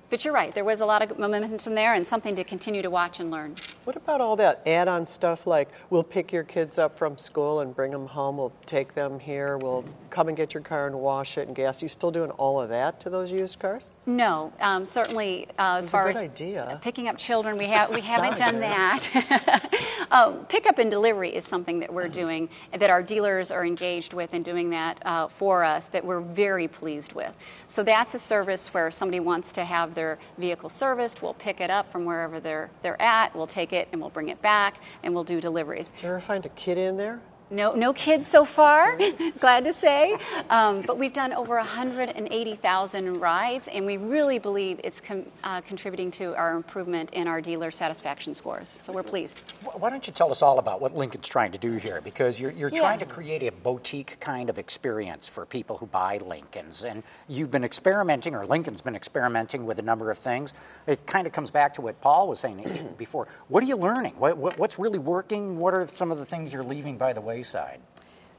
But 0.10 0.24
you're 0.24 0.34
right, 0.34 0.56
there 0.56 0.64
was 0.64 0.80
a 0.80 0.86
lot 0.86 1.02
of 1.02 1.20
momentum 1.20 1.76
there 1.76 1.94
and 1.94 2.08
something 2.08 2.34
to 2.38 2.46
continue 2.46 2.82
to 2.82 2.90
watch 2.90 3.20
and 3.20 3.30
learn. 3.30 3.56
What 3.84 3.98
about 3.98 4.22
all 4.22 4.38
that 4.38 4.62
add 4.66 4.88
on 4.88 5.06
stuff 5.06 5.46
like 5.46 5.68
we'll 5.90 6.04
pick 6.04 6.32
your 6.32 6.44
kids 6.44 6.80
up 6.80 6.98
from 6.98 7.18
school 7.18 7.60
and 7.60 7.76
bring 7.76 7.92
them 7.92 8.06
home, 8.08 8.38
we'll 8.38 8.54
take 8.66 8.96
them 8.96 9.20
here, 9.20 9.58
we'll 9.58 9.84
come 10.10 10.30
and 10.30 10.38
get 10.38 10.54
your 10.54 10.64
car 10.64 10.88
and 10.88 10.96
wash 10.96 11.38
it 11.38 11.48
and 11.48 11.56
gas? 11.56 11.82
You 11.82 11.90
still 11.90 12.12
doing 12.12 12.32
all 12.32 12.62
of 12.62 12.70
that 12.70 13.02
to 13.02 13.10
those 13.10 13.32
used 13.32 13.60
cars? 13.60 13.90
No, 14.06 14.54
um, 14.62 14.86
certainly 14.86 15.48
uh, 15.60 15.76
as 15.80 15.90
far 15.90 16.08
as 16.08 16.18
idea. 16.18 16.80
picking 16.82 17.10
up 17.10 17.18
children, 17.18 17.58
we 17.58 17.66
have 17.66 17.90
we 17.90 18.02
haven't 18.14 18.38
done 18.38 18.62
that. 18.62 19.68
um, 20.12 20.46
pickup 20.50 20.78
and 20.78 20.90
delivery 20.90 21.36
is 21.36 21.44
something 21.44 21.80
that 21.80 21.94
we're 21.94 22.08
doing 22.08 22.48
that 22.80 22.90
our 22.90 23.04
dealers 23.04 23.52
are 23.52 23.66
engaged 23.66 24.14
with 24.14 24.34
and 24.34 24.46
doing 24.46 24.70
that 24.70 25.06
uh, 25.06 25.28
for 25.28 25.66
us 25.66 25.90
that 25.90 26.06
we're 26.06 26.22
very 26.22 26.70
pleased 26.70 27.12
with. 27.12 27.34
So 27.68 27.84
that's 27.84 28.14
a 28.14 28.20
service 28.20 28.74
where 28.74 28.90
somebody 28.90 29.20
wants 29.20 29.52
to 29.54 29.66
have 29.66 29.97
their 29.98 30.18
vehicle 30.38 30.70
serviced, 30.70 31.22
we'll 31.22 31.34
pick 31.34 31.60
it 31.60 31.70
up 31.70 31.92
from 31.92 32.06
wherever 32.06 32.40
they're 32.40 32.70
they're 32.84 33.02
at, 33.02 33.36
we'll 33.36 33.48
take 33.48 33.74
it 33.74 33.90
and 33.92 34.00
we'll 34.00 34.12
bring 34.12 34.30
it 34.30 34.42
back 34.42 34.76
and 35.04 35.14
we'll 35.14 35.26
do 35.26 35.42
deliveries. 35.42 35.92
Did 35.92 36.04
you 36.04 36.10
ever 36.10 36.22
find 36.22 36.46
a 36.46 36.50
kid 36.50 36.78
in 36.78 36.96
there? 36.96 37.20
No, 37.50 37.74
no 37.74 37.94
kids 37.94 38.28
so 38.28 38.44
far, 38.44 38.98
glad 39.40 39.64
to 39.64 39.72
say. 39.74 40.18
Um, 40.50 40.82
but 40.82 40.98
we've 40.98 41.14
done 41.14 41.32
over 41.32 41.56
180,000 41.56 43.20
rides, 43.22 43.70
and 43.70 43.86
we 43.86 43.96
really 43.96 44.38
believe 44.38 44.82
it's 44.84 45.00
com- 45.00 45.26
uh, 45.46 45.62
contributing 45.62 46.12
to 46.12 46.36
our 46.36 46.58
improvement 46.58 47.12
in 47.14 47.26
our 47.26 47.40
dealer 47.40 47.72
satisfaction 47.72 48.34
scores. 48.34 48.78
So 48.82 48.92
we're 48.92 49.04
pleased. 49.04 49.40
Why 49.76 49.90
don't 49.90 50.06
you 50.06 50.12
tell 50.12 50.30
us 50.30 50.42
all 50.42 50.60
about 50.60 50.82
what 50.82 50.94
Lincoln's 50.96 51.30
trying 51.30 51.54
to 51.54 51.58
do 51.58 51.74
here? 51.78 52.02
Because 52.02 52.38
you're, 52.38 52.52
you're 52.52 52.70
Yeah. 52.70 52.82
trying 52.82 53.00
to 53.00 53.06
create 53.06 53.44
a 53.44 53.52
boutique 53.52 54.18
kind 54.20 54.50
of 54.50 54.58
experience 54.58 55.28
for 55.30 55.46
people 55.46 55.78
who 55.78 55.86
buy 55.86 56.18
Lincolns. 56.18 56.84
And 56.84 57.02
you've 57.30 57.50
been 57.52 57.64
experimenting, 57.64 58.36
or 58.36 58.46
Lincoln's 58.46 58.82
been 58.82 58.96
experimenting 58.96 59.66
with 59.66 59.80
a 59.80 59.84
number 59.84 60.12
of 60.12 60.18
things. 60.18 60.54
It 60.86 61.06
kind 61.06 61.26
of 61.26 61.32
comes 61.32 61.50
back 61.50 61.74
to 61.76 61.82
what 61.82 62.00
Paul 62.02 62.28
was 62.28 62.42
saying 62.42 62.96
before. 62.98 63.30
What 63.48 63.64
are 63.64 63.68
you 63.68 63.78
learning? 63.78 64.16
What, 64.18 64.38
what, 64.38 64.58
what's 64.60 64.78
really 64.78 65.00
working? 65.00 65.58
What 65.60 65.74
are 65.74 65.88
some 65.96 66.12
of 66.12 66.18
the 66.18 66.26
things 66.26 66.52
you're 66.52 66.64
leaving 66.64 66.98
by 66.98 67.14
the 67.14 67.22
wayside? 67.38 67.80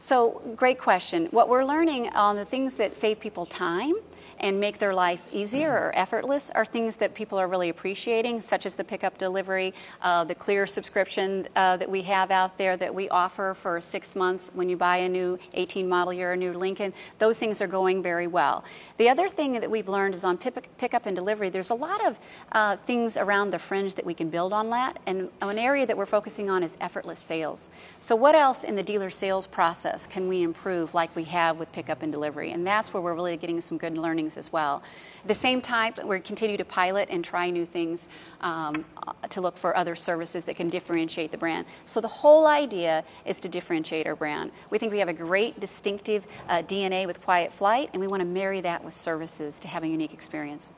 So, 0.00 0.40
great 0.54 0.78
question. 0.78 1.26
What 1.32 1.48
we're 1.48 1.64
learning 1.64 2.10
on 2.10 2.36
the 2.36 2.44
things 2.44 2.74
that 2.74 2.94
save 2.94 3.18
people 3.18 3.46
time 3.46 3.94
and 4.40 4.60
make 4.60 4.78
their 4.78 4.94
life 4.94 5.26
easier 5.32 5.72
or 5.72 5.92
effortless 5.96 6.50
are 6.50 6.64
things 6.64 6.94
that 6.96 7.14
people 7.14 7.36
are 7.38 7.48
really 7.48 7.68
appreciating, 7.68 8.40
such 8.40 8.64
as 8.64 8.76
the 8.76 8.84
pickup 8.84 9.18
delivery, 9.18 9.74
uh, 10.02 10.22
the 10.22 10.34
clear 10.36 10.66
subscription 10.66 11.48
uh, 11.56 11.76
that 11.76 11.90
we 11.90 12.02
have 12.02 12.30
out 12.30 12.56
there 12.58 12.76
that 12.76 12.94
we 12.94 13.08
offer 13.08 13.56
for 13.60 13.80
six 13.80 14.14
months 14.14 14.52
when 14.54 14.68
you 14.68 14.76
buy 14.76 14.98
a 14.98 15.08
new 15.08 15.36
18 15.54 15.88
model 15.88 16.12
year, 16.12 16.34
a 16.34 16.36
new 16.36 16.52
Lincoln. 16.52 16.92
Those 17.18 17.40
things 17.40 17.60
are 17.60 17.66
going 17.66 18.00
very 18.00 18.28
well. 18.28 18.62
The 18.98 19.08
other 19.08 19.28
thing 19.28 19.54
that 19.54 19.68
we've 19.68 19.88
learned 19.88 20.14
is 20.14 20.22
on 20.22 20.38
pick- 20.38 20.76
pickup 20.78 21.06
and 21.06 21.16
delivery, 21.16 21.48
there's 21.48 21.70
a 21.70 21.74
lot 21.74 22.06
of 22.06 22.20
uh, 22.52 22.76
things 22.76 23.16
around 23.16 23.50
the 23.50 23.58
fringe 23.58 23.94
that 23.94 24.06
we 24.06 24.14
can 24.14 24.30
build 24.30 24.52
on 24.52 24.70
that. 24.70 25.00
And 25.06 25.28
an 25.42 25.58
area 25.58 25.86
that 25.86 25.96
we're 25.96 26.06
focusing 26.06 26.48
on 26.48 26.62
is 26.62 26.76
effortless 26.80 27.18
sales. 27.18 27.68
So, 27.98 28.14
what 28.14 28.36
else 28.36 28.62
in 28.62 28.76
the 28.76 28.82
dealer 28.84 29.10
sales 29.10 29.46
process 29.46 29.87
can 30.10 30.28
we 30.28 30.42
improve 30.42 30.94
like 30.94 31.14
we 31.16 31.24
have 31.24 31.58
with 31.58 31.70
pickup 31.72 32.02
and 32.02 32.12
delivery? 32.12 32.52
And 32.52 32.66
that's 32.66 32.92
where 32.92 33.02
we're 33.02 33.14
really 33.14 33.36
getting 33.36 33.60
some 33.60 33.78
good 33.78 33.96
learnings 33.96 34.36
as 34.36 34.52
well. 34.52 34.82
At 35.22 35.28
the 35.28 35.34
same 35.34 35.60
time, 35.60 35.94
we 36.04 36.20
continue 36.20 36.56
to 36.56 36.64
pilot 36.64 37.08
and 37.10 37.24
try 37.24 37.50
new 37.50 37.66
things 37.66 38.08
um, 38.40 38.84
to 39.28 39.40
look 39.40 39.56
for 39.56 39.76
other 39.76 39.94
services 39.94 40.44
that 40.44 40.56
can 40.56 40.68
differentiate 40.68 41.30
the 41.30 41.38
brand. 41.38 41.66
So, 41.84 42.00
the 42.00 42.08
whole 42.08 42.46
idea 42.46 43.04
is 43.24 43.40
to 43.40 43.48
differentiate 43.48 44.06
our 44.06 44.16
brand. 44.16 44.52
We 44.70 44.78
think 44.78 44.92
we 44.92 44.98
have 44.98 45.08
a 45.08 45.12
great 45.12 45.60
distinctive 45.60 46.26
uh, 46.48 46.62
DNA 46.62 47.06
with 47.06 47.22
Quiet 47.22 47.52
Flight, 47.52 47.90
and 47.92 48.00
we 48.00 48.06
want 48.06 48.20
to 48.20 48.26
marry 48.26 48.60
that 48.60 48.84
with 48.84 48.94
services 48.94 49.58
to 49.60 49.68
have 49.68 49.82
a 49.82 49.88
unique 49.88 50.12
experience. 50.12 50.68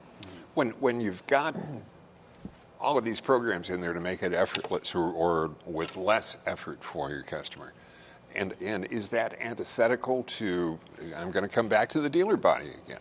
When, 0.55 0.71
when 0.81 1.01
you've 1.01 1.27
got 1.27 1.57
all 2.81 2.97
of 2.97 3.05
these 3.05 3.21
programs 3.21 3.71
in 3.71 3.81
there 3.81 3.93
to 3.93 4.01
make 4.01 4.23
it 4.23 4.33
effortless 4.33 4.95
or, 4.95 5.13
or 5.13 5.51
with 5.67 5.97
less 5.97 6.39
effort 6.47 6.83
for 6.83 7.11
your 7.11 7.23
customer, 7.23 7.73
and, 8.35 8.55
and 8.61 8.85
is 8.87 9.11
that 9.11 9.41
antithetical 9.41 10.23
to, 10.25 10.79
I'm 11.17 11.31
going 11.31 11.43
to 11.43 11.49
come 11.49 11.69
back 11.69 11.89
to 11.91 12.01
the 12.01 12.11
dealer 12.11 12.37
body 12.37 12.71
again, 12.87 13.01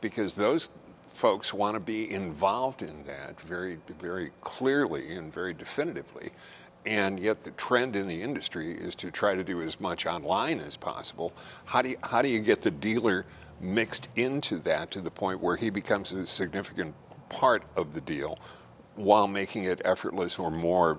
because 0.00 0.34
those 0.34 0.70
folks 1.08 1.54
want 1.54 1.74
to 1.74 1.80
be 1.80 2.10
involved 2.10 2.82
in 2.82 3.04
that 3.04 3.40
very, 3.40 3.78
very 4.00 4.30
clearly 4.42 5.14
and 5.14 5.32
very 5.32 5.54
definitively. 5.54 6.30
And 6.84 7.18
yet, 7.18 7.40
the 7.40 7.50
trend 7.52 7.96
in 7.96 8.06
the 8.06 8.22
industry 8.22 8.72
is 8.72 8.94
to 8.96 9.10
try 9.10 9.34
to 9.34 9.42
do 9.42 9.60
as 9.60 9.80
much 9.80 10.06
online 10.06 10.60
as 10.60 10.76
possible. 10.76 11.32
How 11.64 11.82
do 11.82 11.88
you, 11.88 11.96
how 12.04 12.22
do 12.22 12.28
you 12.28 12.38
get 12.38 12.62
the 12.62 12.70
dealer 12.70 13.26
mixed 13.60 14.08
into 14.14 14.58
that 14.58 14.92
to 14.92 15.00
the 15.00 15.10
point 15.10 15.40
where 15.40 15.56
he 15.56 15.70
becomes 15.70 16.12
a 16.12 16.24
significant 16.26 16.94
part 17.28 17.64
of 17.74 17.92
the 17.92 18.00
deal 18.00 18.38
while 18.94 19.26
making 19.26 19.64
it 19.64 19.82
effortless 19.84 20.38
or 20.38 20.50
more, 20.50 20.98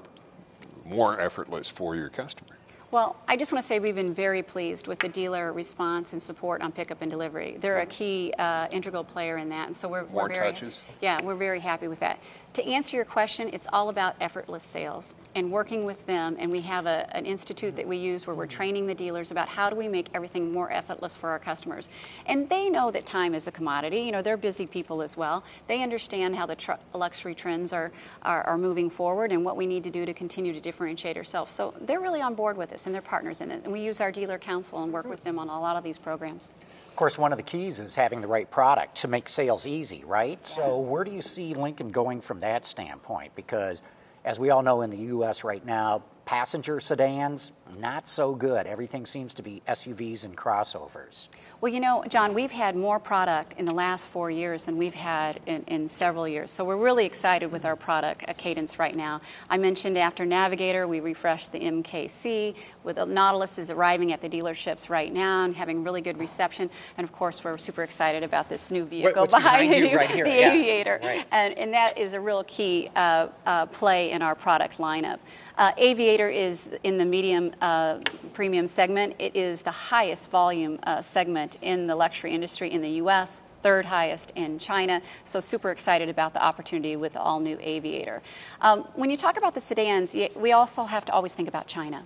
more 0.84 1.22
effortless 1.22 1.70
for 1.70 1.96
your 1.96 2.10
customer? 2.10 2.57
Well, 2.90 3.18
I 3.28 3.36
just 3.36 3.52
want 3.52 3.62
to 3.62 3.68
say 3.68 3.80
we've 3.80 3.96
been 3.96 4.14
very 4.14 4.42
pleased 4.42 4.88
with 4.88 5.00
the 5.00 5.10
dealer 5.10 5.52
response 5.52 6.14
and 6.14 6.24
support 6.24 6.62
on 6.62 6.72
pickup 6.72 7.02
and 7.02 7.12
delivery. 7.12 7.58
They're 7.60 7.80
a 7.80 7.86
key 7.86 8.34
uh, 8.40 8.68
integral 8.72 9.04
player 9.04 9.38
in 9.38 9.50
that, 9.50 9.68
and 9.68 9.76
so 9.76 9.90
we're, 9.90 10.06
More 10.06 10.24
we're 10.24 10.30
very 10.30 10.54
touches? 10.54 10.80
yeah 11.02 11.22
we're 11.22 11.36
very 11.36 11.60
happy 11.60 11.90
with 11.90 12.00
that. 12.00 12.20
To 12.54 12.66
answer 12.66 12.96
your 12.96 13.06
question, 13.06 13.50
it's 13.54 13.68
all 13.72 13.90
about 13.90 14.16
effortless 14.20 14.64
sales 14.64 15.14
and 15.36 15.52
working 15.52 15.86
with 15.86 16.04
them. 16.08 16.36
And 16.40 16.50
we 16.50 16.62
have 16.62 16.88
a, 16.88 17.08
an 17.16 17.26
institute 17.26 17.76
that 17.76 17.88
we 17.88 17.98
use 17.98 18.26
where 18.26 18.36
we're 18.36 18.48
training 18.48 18.88
the 18.88 18.96
dealers 18.96 19.30
about 19.30 19.48
how 19.48 19.70
do 19.70 19.76
we 19.76 19.88
make 19.88 20.08
everything 20.16 20.52
more 20.52 20.72
effortless 20.72 21.16
for 21.16 21.30
our 21.30 21.38
customers. 21.38 21.90
And 22.26 22.50
they 22.50 22.70
know 22.70 22.90
that 22.90 23.06
time 23.06 23.36
is 23.36 23.48
a 23.48 23.52
commodity. 23.52 24.00
You 24.00 24.12
know, 24.12 24.24
they're 24.24 24.38
busy 24.38 24.66
people 24.66 25.04
as 25.04 25.16
well. 25.16 25.44
They 25.68 25.84
understand 25.84 26.36
how 26.36 26.48
the 26.48 26.56
tr- 26.56 26.72
luxury 26.96 27.36
trends 27.36 27.74
are, 27.74 27.92
are, 28.24 28.42
are 28.44 28.58
moving 28.58 28.90
forward 28.90 29.32
and 29.32 29.46
what 29.46 29.56
we 29.56 29.68
need 29.68 29.84
to 29.84 29.92
do 29.92 30.06
to 30.08 30.14
continue 30.14 30.52
to 30.54 30.60
differentiate 30.60 31.18
ourselves. 31.18 31.54
So 31.54 31.76
they're 31.82 32.02
really 32.02 32.22
on 32.22 32.34
board 32.34 32.58
with 32.58 32.74
us 32.74 32.88
and 32.88 32.96
they're 32.96 33.04
partners 33.04 33.42
in 33.42 33.52
it. 33.52 33.64
And 33.64 33.72
we 33.72 33.82
use 33.82 34.02
our 34.02 34.12
dealer 34.12 34.40
council 34.40 34.82
and 34.82 34.92
work 34.92 35.04
mm-hmm. 35.04 35.12
with 35.12 35.24
them 35.24 35.38
on 35.38 35.50
a 35.50 35.60
lot 35.60 35.76
of 35.76 35.84
these 35.84 36.00
programs. 36.00 36.50
Of 36.98 37.00
course, 37.00 37.20
one 37.20 37.32
of 37.32 37.38
the 37.38 37.44
keys 37.44 37.78
is 37.78 37.94
having 37.94 38.22
the 38.22 38.28
right 38.28 38.50
product 38.50 38.96
to 39.02 39.08
make 39.08 39.30
sales 39.30 39.68
easy, 39.68 40.04
right? 40.04 40.40
Yeah. 40.42 40.56
So, 40.56 40.80
where 40.80 41.04
do 41.04 41.12
you 41.12 41.22
see 41.22 41.54
Lincoln 41.54 41.90
going 41.90 42.22
from 42.22 42.40
that 42.40 42.66
standpoint? 42.66 43.36
Because, 43.36 43.84
as 44.26 44.40
we 44.40 44.50
all 44.50 44.64
know 44.64 44.82
in 44.82 44.90
the 44.90 44.98
U.S. 44.98 45.44
right 45.44 45.64
now, 45.64 46.02
passenger 46.28 46.82
sedans, 46.82 47.54
not 47.80 48.06
so 48.06 48.36
good. 48.36 48.68
Everything 48.68 49.06
seems 49.06 49.34
to 49.34 49.42
be 49.42 49.62
SUVs 49.66 50.26
and 50.26 50.36
crossovers. 50.36 51.30
Well, 51.62 51.72
you 51.72 51.80
know, 51.80 52.04
John, 52.10 52.34
we've 52.34 52.52
had 52.52 52.76
more 52.76 53.00
product 53.00 53.54
in 53.58 53.66
the 53.66 53.74
last 53.74 54.08
four 54.08 54.30
years 54.30 54.66
than 54.66 54.78
we've 54.78 54.94
had 54.94 55.40
in, 55.48 55.64
in 55.64 55.88
several 55.88 56.28
years. 56.28 56.52
So 56.52 56.66
we're 56.66 56.78
really 56.78 57.06
excited 57.06 57.50
with 57.52 57.66
our 57.66 57.78
product 57.78 58.26
cadence 58.38 58.78
right 58.78 58.96
now. 58.96 59.22
I 59.50 59.58
mentioned 59.58 59.98
after 59.98 60.26
Navigator, 60.26 60.86
we 60.86 61.00
refreshed 61.00 61.54
the 61.54 61.60
MKC. 61.62 62.54
With 62.84 62.98
Nautilus 62.98 63.58
is 63.58 63.72
arriving 63.72 64.12
at 64.12 64.22
the 64.22 64.30
dealerships 64.30 64.90
right 64.90 65.12
now 65.12 65.46
and 65.46 65.56
having 65.56 65.84
really 65.84 66.02
good 66.02 66.20
reception. 66.20 66.70
And 66.98 67.06
of 67.06 67.12
course, 67.12 67.44
we're 67.44 67.58
super 67.58 67.84
excited 67.84 68.22
about 68.22 68.50
this 68.50 68.70
new 68.70 68.84
vehicle 68.86 69.28
behind, 69.28 69.70
behind 69.70 69.92
you, 69.92 69.98
right 69.98 70.12
here. 70.12 70.26
the 70.26 70.32
yeah. 70.32 70.54
Aviator. 70.54 71.00
Right. 71.02 71.26
And, 71.32 71.58
and 71.58 71.74
that 71.74 71.98
is 71.98 72.14
a 72.14 72.20
real 72.20 72.44
key 72.44 72.92
uh, 72.96 73.30
uh, 73.46 73.66
play 73.68 74.12
in 74.12 74.22
our 74.22 74.36
product 74.36 74.78
lineup. 74.78 75.20
Uh, 75.58 75.72
Aviator 75.78 76.30
is 76.30 76.70
in 76.84 76.98
the 76.98 77.06
medium 77.06 77.52
uh, 77.62 78.00
premium 78.34 78.68
segment. 78.68 79.16
It 79.18 79.36
is 79.36 79.64
the 79.64 79.72
highest 79.72 80.30
volume 80.30 80.80
uh, 80.84 81.02
segment 81.02 81.58
in 81.62 81.88
the 81.88 81.96
luxury 81.96 82.34
industry 82.34 82.72
in 82.72 82.82
the 82.82 82.90
U.S 83.02 83.42
third 83.64 83.86
highest 83.86 84.32
in 84.36 84.60
China. 84.60 85.02
So 85.26 85.42
super 85.42 85.72
excited 85.72 86.10
about 86.10 86.34
the 86.34 86.42
opportunity 86.42 86.96
with 86.96 87.18
all 87.18 87.40
new 87.40 87.58
Aviator. 87.60 88.22
Um, 88.62 88.88
when 88.96 89.10
you 89.10 89.18
talk 89.18 89.36
about 89.38 89.54
the 89.54 89.60
sedans, 89.62 90.16
we 90.36 90.52
also 90.52 90.84
have 90.86 91.06
to 91.06 91.12
always 91.12 91.34
think 91.34 91.50
about 91.50 91.68
China. 91.68 92.06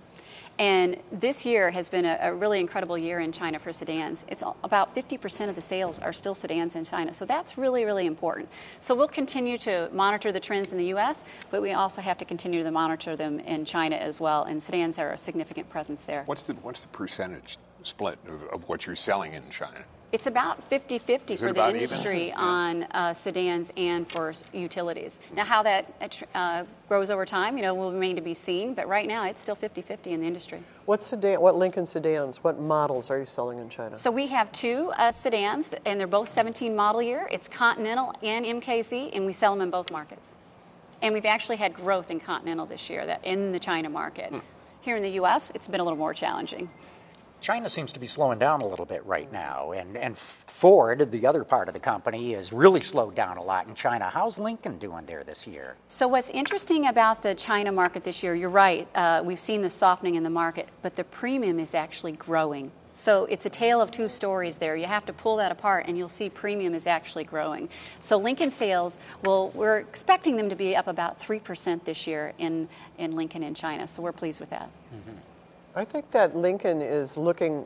And 0.58 0.96
this 1.10 1.46
year 1.46 1.70
has 1.70 1.88
been 1.88 2.04
a, 2.04 2.18
a, 2.20 2.34
really 2.34 2.60
incredible 2.60 2.98
year 2.98 3.20
in 3.20 3.32
China 3.32 3.58
for 3.58 3.72
sedans. 3.72 4.24
It's 4.28 4.42
about 4.62 4.94
50% 4.94 5.48
of 5.48 5.54
the 5.54 5.60
sales 5.60 5.98
are 5.98 6.12
still 6.12 6.34
sedans 6.34 6.76
in 6.76 6.84
China. 6.84 7.14
So 7.14 7.24
that's 7.24 7.56
really, 7.56 7.84
really 7.84 8.06
important. 8.06 8.48
So 8.78 8.94
we'll 8.94 9.08
continue 9.08 9.56
to 9.58 9.88
monitor 9.92 10.30
the 10.30 10.40
trends 10.40 10.70
in 10.70 10.78
the 10.78 10.92
US, 10.94 11.24
but 11.50 11.62
we 11.62 11.72
also 11.72 12.02
have 12.02 12.18
to 12.18 12.24
continue 12.24 12.62
to 12.62 12.70
monitor 12.70 13.16
them 13.16 13.40
in 13.40 13.64
China 13.64 13.96
as 13.96 14.20
well. 14.20 14.44
And 14.44 14.62
sedans 14.62 14.98
are 14.98 15.12
a 15.12 15.18
significant 15.18 15.68
presence 15.70 16.04
there. 16.04 16.22
What's 16.26 16.42
the, 16.44 16.54
what's 16.54 16.82
the 16.82 16.88
percentage 16.88 17.56
split 17.82 18.18
of, 18.28 18.42
of 18.48 18.68
what 18.68 18.86
you're 18.86 18.94
selling 18.94 19.32
in 19.32 19.48
China? 19.50 19.84
It's 20.12 20.26
about 20.26 20.62
50 20.68 20.98
50 20.98 21.36
for 21.36 21.54
the 21.54 21.68
industry 21.70 22.24
even? 22.28 22.38
on 22.38 22.82
uh, 22.90 23.14
sedans 23.14 23.72
and 23.78 24.06
for 24.10 24.34
utilities. 24.52 25.18
Now, 25.34 25.44
how 25.46 25.62
that 25.62 26.22
uh, 26.34 26.64
grows 26.86 27.08
over 27.08 27.24
time, 27.24 27.56
you 27.56 27.62
know, 27.62 27.74
will 27.74 27.90
remain 27.90 28.16
to 28.16 28.22
be 28.22 28.34
seen, 28.34 28.74
but 28.74 28.86
right 28.86 29.08
now 29.08 29.24
it's 29.24 29.40
still 29.40 29.54
50 29.54 29.80
50 29.80 30.12
in 30.12 30.20
the 30.20 30.26
industry. 30.26 30.62
What 30.84 31.02
sedan, 31.02 31.40
what 31.40 31.56
Lincoln 31.56 31.86
sedans, 31.86 32.44
what 32.44 32.60
models 32.60 33.08
are 33.08 33.18
you 33.18 33.24
selling 33.24 33.58
in 33.58 33.70
China? 33.70 33.96
So 33.96 34.10
we 34.10 34.26
have 34.26 34.52
two 34.52 34.92
uh, 34.98 35.12
sedans, 35.12 35.70
and 35.86 35.98
they're 35.98 36.06
both 36.06 36.28
17 36.28 36.76
model 36.76 37.00
year. 37.00 37.26
It's 37.32 37.48
Continental 37.48 38.14
and 38.22 38.44
MKZ, 38.44 39.16
and 39.16 39.24
we 39.24 39.32
sell 39.32 39.54
them 39.54 39.62
in 39.62 39.70
both 39.70 39.90
markets. 39.90 40.34
And 41.00 41.14
we've 41.14 41.24
actually 41.24 41.56
had 41.56 41.72
growth 41.72 42.10
in 42.10 42.20
Continental 42.20 42.66
this 42.66 42.90
year 42.90 43.06
that 43.06 43.24
in 43.24 43.50
the 43.50 43.58
China 43.58 43.88
market. 43.88 44.28
Hmm. 44.28 44.40
Here 44.82 44.96
in 44.96 45.02
the 45.02 45.10
U.S., 45.10 45.52
it's 45.54 45.68
been 45.68 45.80
a 45.80 45.84
little 45.84 45.98
more 45.98 46.12
challenging. 46.12 46.68
China 47.42 47.68
seems 47.68 47.92
to 47.92 48.00
be 48.00 48.06
slowing 48.06 48.38
down 48.38 48.60
a 48.60 48.66
little 48.66 48.86
bit 48.86 49.04
right 49.04 49.30
now, 49.32 49.72
and, 49.72 49.96
and 49.96 50.16
Ford, 50.16 51.10
the 51.10 51.26
other 51.26 51.42
part 51.42 51.66
of 51.66 51.74
the 51.74 51.80
company, 51.80 52.34
is 52.34 52.52
really 52.52 52.80
slowed 52.80 53.16
down 53.16 53.36
a 53.36 53.42
lot 53.42 53.66
in 53.66 53.74
China. 53.74 54.08
How's 54.08 54.38
Lincoln 54.38 54.78
doing 54.78 55.04
there 55.06 55.24
this 55.24 55.44
year? 55.46 55.74
So, 55.88 56.06
what's 56.06 56.30
interesting 56.30 56.86
about 56.86 57.22
the 57.22 57.34
China 57.34 57.72
market 57.72 58.04
this 58.04 58.22
year, 58.22 58.36
you're 58.36 58.48
right, 58.48 58.86
uh, 58.94 59.22
we've 59.24 59.40
seen 59.40 59.60
the 59.60 59.70
softening 59.70 60.14
in 60.14 60.22
the 60.22 60.30
market, 60.30 60.68
but 60.82 60.94
the 60.94 61.02
premium 61.04 61.58
is 61.58 61.74
actually 61.74 62.12
growing. 62.12 62.70
So 62.94 63.24
it's 63.24 63.46
a 63.46 63.50
tale 63.50 63.80
of 63.80 63.90
two 63.90 64.08
stories 64.10 64.58
there. 64.58 64.76
You 64.76 64.84
have 64.84 65.06
to 65.06 65.14
pull 65.14 65.36
that 65.36 65.50
apart, 65.50 65.86
and 65.88 65.96
you'll 65.96 66.10
see 66.10 66.28
premium 66.28 66.74
is 66.74 66.86
actually 66.86 67.24
growing. 67.24 67.70
So 68.00 68.18
Lincoln 68.18 68.50
sales, 68.50 68.98
well, 69.24 69.48
we're 69.54 69.78
expecting 69.78 70.36
them 70.36 70.50
to 70.50 70.54
be 70.54 70.76
up 70.76 70.88
about 70.88 71.18
3% 71.18 71.84
this 71.84 72.06
year 72.06 72.34
in, 72.38 72.68
in 72.98 73.16
Lincoln 73.16 73.42
in 73.42 73.54
China. 73.54 73.88
So 73.88 74.02
we're 74.02 74.12
pleased 74.12 74.40
with 74.40 74.50
that. 74.50 74.68
Mm-hmm. 74.94 75.16
I 75.74 75.84
think 75.84 76.10
that 76.10 76.36
Lincoln 76.36 76.82
is 76.82 77.16
looking 77.16 77.64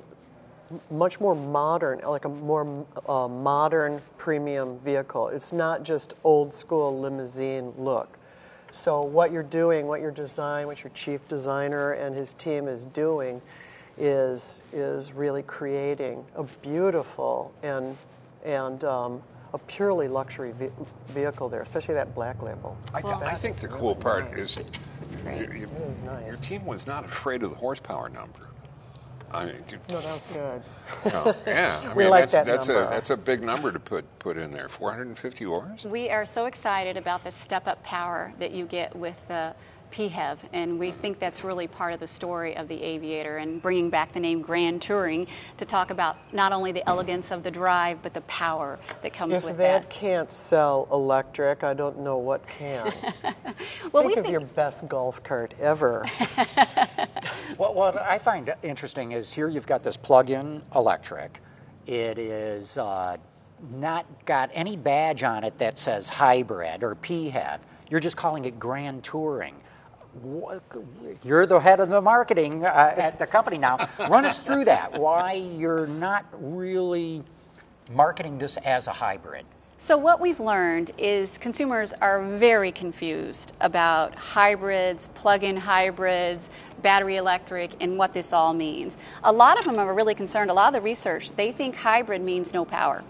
much 0.91 1.21
more 1.21 1.35
modern, 1.35 2.01
like 2.07 2.25
a 2.25 2.29
more 2.29 2.87
uh, 3.09 3.27
modern 3.27 4.01
premium 4.17 4.79
vehicle. 4.81 5.29
It's 5.29 5.53
not 5.53 5.83
just 5.83 6.15
old 6.23 6.53
school 6.53 7.01
limousine 7.01 7.73
look. 7.77 8.17
So 8.71 9.03
what 9.03 9.33
you're 9.33 9.43
doing, 9.43 9.87
what 9.87 10.01
your 10.01 10.11
design, 10.11 10.67
what 10.67 10.85
your 10.85 10.91
chief 10.91 11.27
designer 11.29 11.93
and 11.93 12.15
his 12.15 12.33
team 12.35 12.69
is 12.69 12.85
doing, 12.87 13.41
is 13.99 14.61
is 14.73 15.13
really 15.13 15.43
creating 15.43 16.25
a 16.35 16.43
beautiful 16.45 17.53
and 17.63 17.97
and 18.45 18.85
um, 18.85 19.23
a 19.55 19.59
purely 19.59 20.09
luxury 20.09 20.53
ve- 20.53 20.71
vehicle 21.09 21.49
there, 21.49 21.63
especially 21.63 21.95
that 21.95 22.15
black 22.15 22.43
label. 22.43 22.77
I, 22.93 23.01
th- 23.01 23.15
I 23.15 23.35
think 23.35 23.57
the 23.57 23.69
cool 23.69 23.95
part 23.95 24.33
nice. 24.33 24.57
is 24.57 24.65
it's 25.03 25.17
great. 25.17 25.49
You, 25.53 25.61
you, 25.61 25.65
it 25.67 25.91
is 25.93 26.03
nice. 26.03 26.27
Your 26.27 26.37
team 26.37 26.65
was 26.65 26.87
not 26.87 27.05
afraid 27.05 27.43
of 27.43 27.51
the 27.51 27.57
horsepower 27.57 28.09
number. 28.09 28.41
I 29.33 29.47
mean, 29.47 29.57
no, 29.89 30.01
that's 30.01 30.27
good. 30.33 30.63
yeah, 31.47 31.83
I 31.91 31.95
we 31.95 32.05
mean, 32.05 32.11
like 32.11 32.23
that's, 32.31 32.33
that 32.33 32.47
that's 32.47 32.69
number. 32.69 32.85
a 32.85 32.91
that's 32.91 33.11
a 33.11 33.17
big 33.17 33.43
number 33.43 33.73
to 33.73 33.81
put 33.81 34.05
put 34.19 34.37
in 34.37 34.53
there. 34.53 34.69
450 34.69 35.45
horse. 35.45 35.85
We 35.85 36.11
are 36.11 36.25
so 36.25 36.47
excited 36.47 36.97
about 36.97 37.25
the 37.25 37.33
step 37.33 37.67
up 37.67 37.83
power 37.83 38.33
that 38.39 38.53
you 38.53 38.67
get 38.67 38.95
with 38.95 39.21
the 39.27 39.55
PHEV, 39.91 40.39
and 40.53 40.79
we 40.79 40.91
think 40.91 41.19
that's 41.19 41.45
really 41.45 41.67
part 41.67 41.93
of 41.93 42.01
the 42.01 42.07
story 42.07 42.57
of 42.57 42.69
the 42.69 42.83
Aviator 42.83 43.39
and 43.39 43.61
bringing 43.61 43.91
back 43.91 44.13
the 44.13 44.21
name 44.21 44.43
Grand 44.43 44.83
Touring 44.83 45.27
to 45.57 45.65
talk 45.65 45.91
about 45.91 46.17
not 46.33 46.53
only 46.53 46.73
the 46.73 46.87
elegance 46.89 47.31
of 47.31 47.43
the 47.43 47.51
drive, 47.51 48.03
but 48.03 48.15
the 48.15 48.21
power 48.23 48.79
that 49.03 49.13
comes 49.13 49.39
if 49.39 49.45
with 49.45 49.57
that. 49.59 49.77
If 49.77 49.83
that 49.83 49.91
can't 49.91 50.33
sell 50.33 50.89
electric, 50.93 51.65
I 51.65 51.75
don't 51.75 51.99
know 52.01 52.19
what 52.19 52.47
can. 52.47 52.93
well, 53.93 54.03
think 54.03 54.07
we 54.07 54.13
of 54.15 54.25
think... 54.25 54.29
your 54.29 54.41
best 54.41 54.87
golf 54.89 55.23
cart 55.23 55.55
ever. 55.61 56.05
well, 57.59 57.75
what 57.75 57.97
I 57.97 58.19
find 58.19 58.55
interesting 58.63 59.13
is 59.13 59.33
here 59.33 59.49
you've 59.49 59.67
got 59.67 59.83
this 59.83 59.97
plug-in 59.97 60.63
electric. 60.75 61.41
It 61.87 62.19
is 62.19 62.79
uh, 62.79 63.17
not 63.73 64.07
got 64.27 64.51
any 64.53 64.77
badge 64.77 65.23
on 65.23 65.45
it 65.45 65.57
that 65.59 65.79
says 65.79 66.09
hybrid 66.09 66.83
or 66.83 66.97
PHEV. 66.97 67.61
You're 67.89 68.01
just 68.01 68.17
calling 68.17 68.45
it 68.45 68.59
Grand 68.59 69.05
Touring 69.05 69.55
you're 71.23 71.47
the 71.47 71.59
head 71.59 71.81
of 71.81 71.89
the 71.89 72.01
marketing 72.01 72.65
uh, 72.65 72.95
at 72.97 73.19
the 73.19 73.27
company 73.27 73.59
now. 73.59 73.89
Run 74.09 74.25
us 74.25 74.39
through 74.39 74.65
that. 74.67 74.93
Why 74.93 75.33
you're 75.33 75.87
not 75.87 76.27
really 76.33 77.23
marketing 77.91 78.39
this 78.39 78.57
as 78.59 78.87
a 78.87 78.93
hybrid? 78.93 79.45
So, 79.79 79.99
what 79.99 80.21
we've 80.21 80.41
learned 80.41 80.93
is 80.97 81.37
consumers 81.37 81.93
are 82.01 82.25
very 82.25 82.73
confused 82.73 83.53
about 83.61 84.15
hybrids, 84.15 85.09
plug 85.09 85.45
in 85.45 85.55
hybrids, 85.55 86.49
battery 86.81 87.17
electric, 87.17 87.73
and 87.83 87.99
what 87.99 88.15
this 88.15 88.33
all 88.33 88.55
means. 88.55 88.97
A 89.25 89.33
lot 89.33 89.59
of 89.59 89.67
them 89.67 89.79
are 89.79 89.93
really 89.93 90.15
concerned, 90.15 90.51
a 90.51 90.55
lot 90.55 90.69
of 90.69 90.73
the 90.73 90.81
research, 90.81 91.31
they 91.33 91.53
think 91.53 91.77
hybrid 91.77 92.23
means 92.23 92.55
no 92.55 92.65
power. 92.65 93.05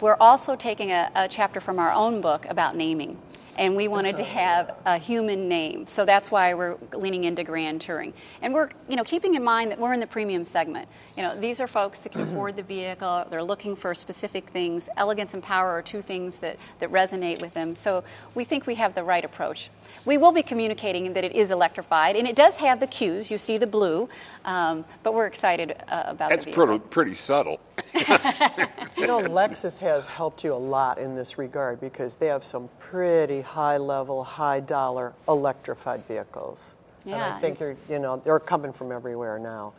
We're 0.00 0.16
also 0.18 0.56
taking 0.56 0.90
a, 0.90 1.08
a 1.14 1.28
chapter 1.28 1.60
from 1.60 1.78
our 1.78 1.92
own 1.92 2.20
book 2.20 2.46
about 2.46 2.74
naming 2.74 3.16
and 3.60 3.76
we 3.76 3.88
wanted 3.88 4.16
to 4.16 4.24
have 4.24 4.74
a 4.86 4.96
human 4.96 5.46
name. 5.46 5.86
So 5.86 6.06
that's 6.06 6.30
why 6.30 6.54
we're 6.54 6.78
leaning 6.94 7.24
into 7.24 7.44
Grand 7.44 7.82
Touring. 7.82 8.14
And 8.40 8.54
we're, 8.54 8.70
you 8.88 8.96
know, 8.96 9.04
keeping 9.04 9.34
in 9.34 9.44
mind 9.44 9.70
that 9.70 9.78
we're 9.78 9.92
in 9.92 10.00
the 10.00 10.06
premium 10.06 10.46
segment. 10.46 10.88
You 11.14 11.22
know, 11.22 11.38
these 11.38 11.60
are 11.60 11.68
folks 11.68 12.00
that 12.00 12.12
can 12.12 12.22
afford 12.22 12.56
the 12.56 12.62
vehicle, 12.62 13.26
they're 13.28 13.42
looking 13.42 13.76
for 13.76 13.94
specific 13.94 14.48
things. 14.48 14.88
Elegance 14.96 15.34
and 15.34 15.42
power 15.42 15.68
are 15.68 15.82
two 15.82 16.00
things 16.00 16.38
that, 16.38 16.56
that 16.78 16.90
resonate 16.90 17.42
with 17.42 17.52
them. 17.52 17.74
So 17.74 18.02
we 18.34 18.44
think 18.44 18.66
we 18.66 18.76
have 18.76 18.94
the 18.94 19.04
right 19.04 19.26
approach. 19.26 19.68
We 20.06 20.16
will 20.16 20.32
be 20.32 20.42
communicating 20.42 21.12
that 21.12 21.24
it 21.24 21.32
is 21.32 21.50
electrified, 21.50 22.16
and 22.16 22.26
it 22.26 22.36
does 22.36 22.56
have 22.56 22.80
the 22.80 22.86
cues. 22.86 23.30
You 23.30 23.36
see 23.36 23.58
the 23.58 23.66
blue, 23.66 24.08
um, 24.46 24.86
but 25.02 25.12
we're 25.12 25.26
excited 25.26 25.76
uh, 25.88 26.04
about 26.06 26.30
That's 26.30 26.46
the 26.46 26.52
pretty, 26.52 26.78
pretty 26.78 27.14
subtle. 27.14 27.60
you 27.94 29.06
know, 29.06 29.20
Lexus 29.20 29.78
has 29.80 30.06
helped 30.06 30.44
you 30.44 30.54
a 30.54 30.56
lot 30.56 30.98
in 30.98 31.14
this 31.14 31.36
regard 31.36 31.80
because 31.80 32.14
they 32.14 32.28
have 32.28 32.44
some 32.44 32.70
pretty 32.78 33.42
high 33.50 33.76
level, 33.76 34.22
high 34.22 34.60
dollar 34.60 35.12
electrified 35.28 36.06
vehicles. 36.06 36.74
Yeah. 37.04 37.14
And 37.14 37.34
I 37.34 37.40
think 37.40 37.58
you're, 37.58 37.76
you 37.88 37.98
know, 37.98 38.16
they're 38.16 38.38
coming 38.38 38.72
from 38.72 38.92
everywhere 38.92 39.38
now. 39.38 39.72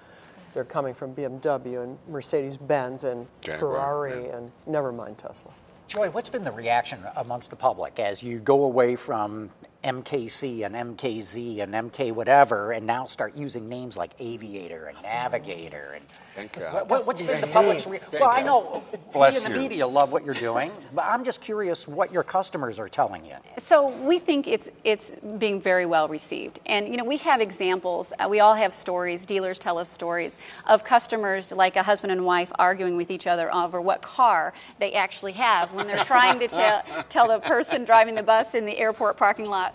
They're 0.53 0.65
coming 0.65 0.93
from 0.93 1.15
BMW 1.15 1.83
and 1.83 1.97
Mercedes 2.09 2.57
Benz 2.57 3.05
and 3.05 3.25
Jaguar, 3.39 3.59
Ferrari 3.59 4.25
yeah. 4.25 4.37
and 4.37 4.51
never 4.67 4.91
mind 4.91 5.17
Tesla. 5.17 5.51
Joy, 5.87 6.09
what's 6.09 6.29
been 6.29 6.43
the 6.43 6.51
reaction 6.51 6.99
amongst 7.15 7.49
the 7.49 7.55
public 7.55 7.99
as 7.99 8.21
you 8.21 8.39
go 8.39 8.65
away 8.65 8.95
from 8.97 9.49
MKC 9.83 10.65
and 10.65 10.97
MKZ 10.97 11.61
and 11.61 11.73
MK 11.91 12.13
whatever, 12.13 12.71
and 12.71 12.85
now 12.85 13.05
start 13.05 13.35
using 13.35 13.67
names 13.67 13.97
like 13.97 14.11
Aviator 14.19 14.85
and 14.85 15.01
Navigator 15.01 15.93
and 15.95 16.07
Thank 16.35 16.53
God. 16.53 16.73
what, 16.73 16.87
what, 16.89 17.07
what's 17.07 17.21
been 17.21 17.41
the 17.41 17.47
public's 17.47 17.87
re- 17.87 17.97
Thank 17.97 18.21
Well, 18.21 18.31
I 18.31 18.41
know 18.41 18.83
Bless 19.11 19.33
we 19.33 19.45
in 19.45 19.51
the 19.51 19.57
you. 19.57 19.61
media 19.63 19.87
love 19.87 20.11
what 20.11 20.23
you're 20.23 20.33
doing, 20.35 20.71
but 20.93 21.03
I'm 21.05 21.23
just 21.23 21.41
curious 21.41 21.87
what 21.87 22.11
your 22.11 22.23
customers 22.23 22.79
are 22.79 22.87
telling 22.87 23.25
you. 23.25 23.35
So 23.57 23.89
we 24.03 24.19
think 24.19 24.47
it's 24.47 24.69
it's 24.83 25.11
being 25.37 25.59
very 25.59 25.85
well 25.85 26.07
received, 26.07 26.59
and 26.65 26.87
you 26.87 26.97
know 26.97 27.03
we 27.03 27.17
have 27.17 27.41
examples. 27.41 28.13
Uh, 28.19 28.27
we 28.29 28.39
all 28.39 28.53
have 28.55 28.73
stories. 28.73 29.25
Dealers 29.25 29.59
tell 29.59 29.77
us 29.77 29.89
stories 29.89 30.37
of 30.67 30.83
customers 30.83 31.51
like 31.51 31.75
a 31.75 31.83
husband 31.83 32.11
and 32.11 32.23
wife 32.23 32.51
arguing 32.59 32.95
with 32.97 33.11
each 33.11 33.27
other 33.27 33.53
over 33.53 33.81
what 33.81 34.01
car 34.01 34.53
they 34.79 34.93
actually 34.93 35.33
have 35.33 35.73
when 35.73 35.87
they're 35.87 36.03
trying 36.05 36.39
to 36.39 36.47
tell 36.47 36.83
tell 37.09 37.27
the 37.27 37.39
person 37.39 37.83
driving 37.83 38.15
the 38.15 38.23
bus 38.23 38.53
in 38.53 38.65
the 38.65 38.77
airport 38.77 39.17
parking 39.17 39.47
lot 39.47 39.70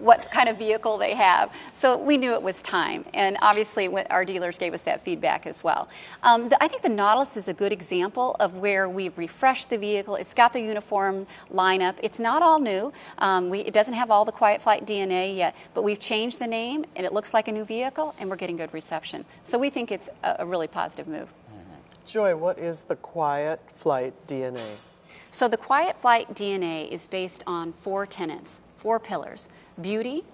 what 0.00 0.30
kind 0.30 0.48
of 0.48 0.58
vehicle 0.58 0.98
they 0.98 1.14
have. 1.14 1.52
So 1.72 1.96
we 1.96 2.16
knew 2.16 2.32
it 2.34 2.42
was 2.42 2.62
time, 2.62 3.04
and 3.14 3.36
obviously 3.40 3.88
our 3.88 4.24
dealers 4.24 4.58
gave 4.58 4.74
us 4.74 4.82
that 4.82 5.04
feedback 5.04 5.46
as 5.46 5.62
well. 5.64 5.88
Um, 6.22 6.48
the, 6.48 6.62
I 6.62 6.68
think 6.68 6.82
the 6.82 6.88
Nautilus 6.88 7.36
is 7.36 7.48
a 7.48 7.54
good 7.54 7.72
example 7.72 8.36
of 8.40 8.58
where 8.58 8.88
we've 8.88 9.16
refreshed 9.16 9.70
the 9.70 9.78
vehicle. 9.78 10.16
It's 10.16 10.34
got 10.34 10.52
the 10.52 10.60
uniform 10.60 11.26
lineup. 11.52 11.96
It's 12.02 12.18
not 12.18 12.42
all 12.42 12.60
new. 12.60 12.92
Um, 13.18 13.50
we, 13.50 13.60
it 13.60 13.72
doesn't 13.72 13.94
have 13.94 14.10
all 14.10 14.24
the 14.24 14.32
Quiet 14.32 14.62
Flight 14.62 14.86
DNA 14.86 15.36
yet, 15.36 15.56
but 15.74 15.82
we've 15.82 16.00
changed 16.00 16.38
the 16.38 16.46
name, 16.46 16.84
and 16.96 17.04
it 17.04 17.12
looks 17.12 17.34
like 17.34 17.48
a 17.48 17.52
new 17.52 17.64
vehicle, 17.64 18.14
and 18.18 18.30
we're 18.30 18.36
getting 18.36 18.56
good 18.56 18.72
reception. 18.72 19.24
So 19.42 19.58
we 19.58 19.70
think 19.70 19.92
it's 19.92 20.08
a, 20.22 20.36
a 20.40 20.46
really 20.46 20.66
positive 20.66 21.08
move. 21.08 21.28
Joy, 22.06 22.34
what 22.34 22.58
is 22.58 22.84
the 22.84 22.96
quiet 22.96 23.60
flight 23.76 24.14
DNA? 24.26 24.64
So 25.30 25.46
the 25.46 25.58
Quiet 25.58 26.00
Flight 26.00 26.34
DNA 26.34 26.90
is 26.90 27.06
based 27.06 27.44
on 27.46 27.72
four 27.72 28.06
tenets, 28.06 28.60
four 28.78 28.98
pillars 28.98 29.48
beauty, 29.80 30.24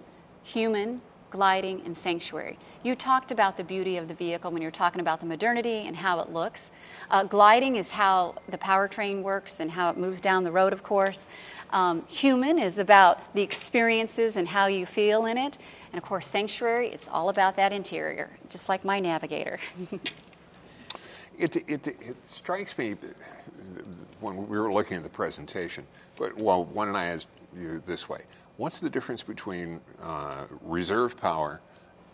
human, 0.42 1.00
gliding, 1.30 1.82
and 1.84 1.96
sanctuary. 1.96 2.56
You 2.84 2.94
talked 2.94 3.32
about 3.32 3.56
the 3.56 3.64
beauty 3.64 3.96
of 3.96 4.06
the 4.06 4.14
vehicle 4.14 4.52
when 4.52 4.62
you're 4.62 4.70
talking 4.70 5.00
about 5.00 5.18
the 5.18 5.26
modernity 5.26 5.84
and 5.86 5.96
how 5.96 6.20
it 6.20 6.30
looks. 6.30 6.70
Uh, 7.10 7.24
gliding 7.24 7.74
is 7.74 7.90
how 7.90 8.36
the 8.48 8.58
powertrain 8.58 9.22
works 9.22 9.58
and 9.58 9.70
how 9.70 9.90
it 9.90 9.96
moves 9.96 10.20
down 10.20 10.44
the 10.44 10.52
road, 10.52 10.72
of 10.72 10.84
course. 10.84 11.26
Um, 11.70 12.06
human 12.06 12.58
is 12.58 12.78
about 12.78 13.34
the 13.34 13.42
experiences 13.42 14.36
and 14.36 14.46
how 14.46 14.66
you 14.66 14.86
feel 14.86 15.26
in 15.26 15.36
it. 15.36 15.58
And 15.92 16.00
of 16.00 16.08
course, 16.08 16.28
sanctuary, 16.28 16.90
it's 16.90 17.08
all 17.08 17.28
about 17.30 17.56
that 17.56 17.72
interior, 17.72 18.30
just 18.48 18.68
like 18.68 18.84
my 18.84 19.00
navigator. 19.00 19.58
It, 21.36 21.56
it, 21.68 21.88
it 21.88 22.16
strikes 22.28 22.78
me 22.78 22.94
when 24.20 24.48
we 24.48 24.56
were 24.56 24.72
looking 24.72 24.96
at 24.96 25.02
the 25.02 25.08
presentation, 25.08 25.84
but 26.16 26.36
well, 26.38 26.64
why 26.66 26.84
don't 26.84 26.94
I 26.94 27.06
ask 27.06 27.26
you 27.56 27.82
this 27.86 28.08
way? 28.08 28.22
What's 28.56 28.78
the 28.78 28.88
difference 28.90 29.22
between 29.22 29.80
uh, 30.02 30.44
reserve 30.62 31.16
power 31.16 31.60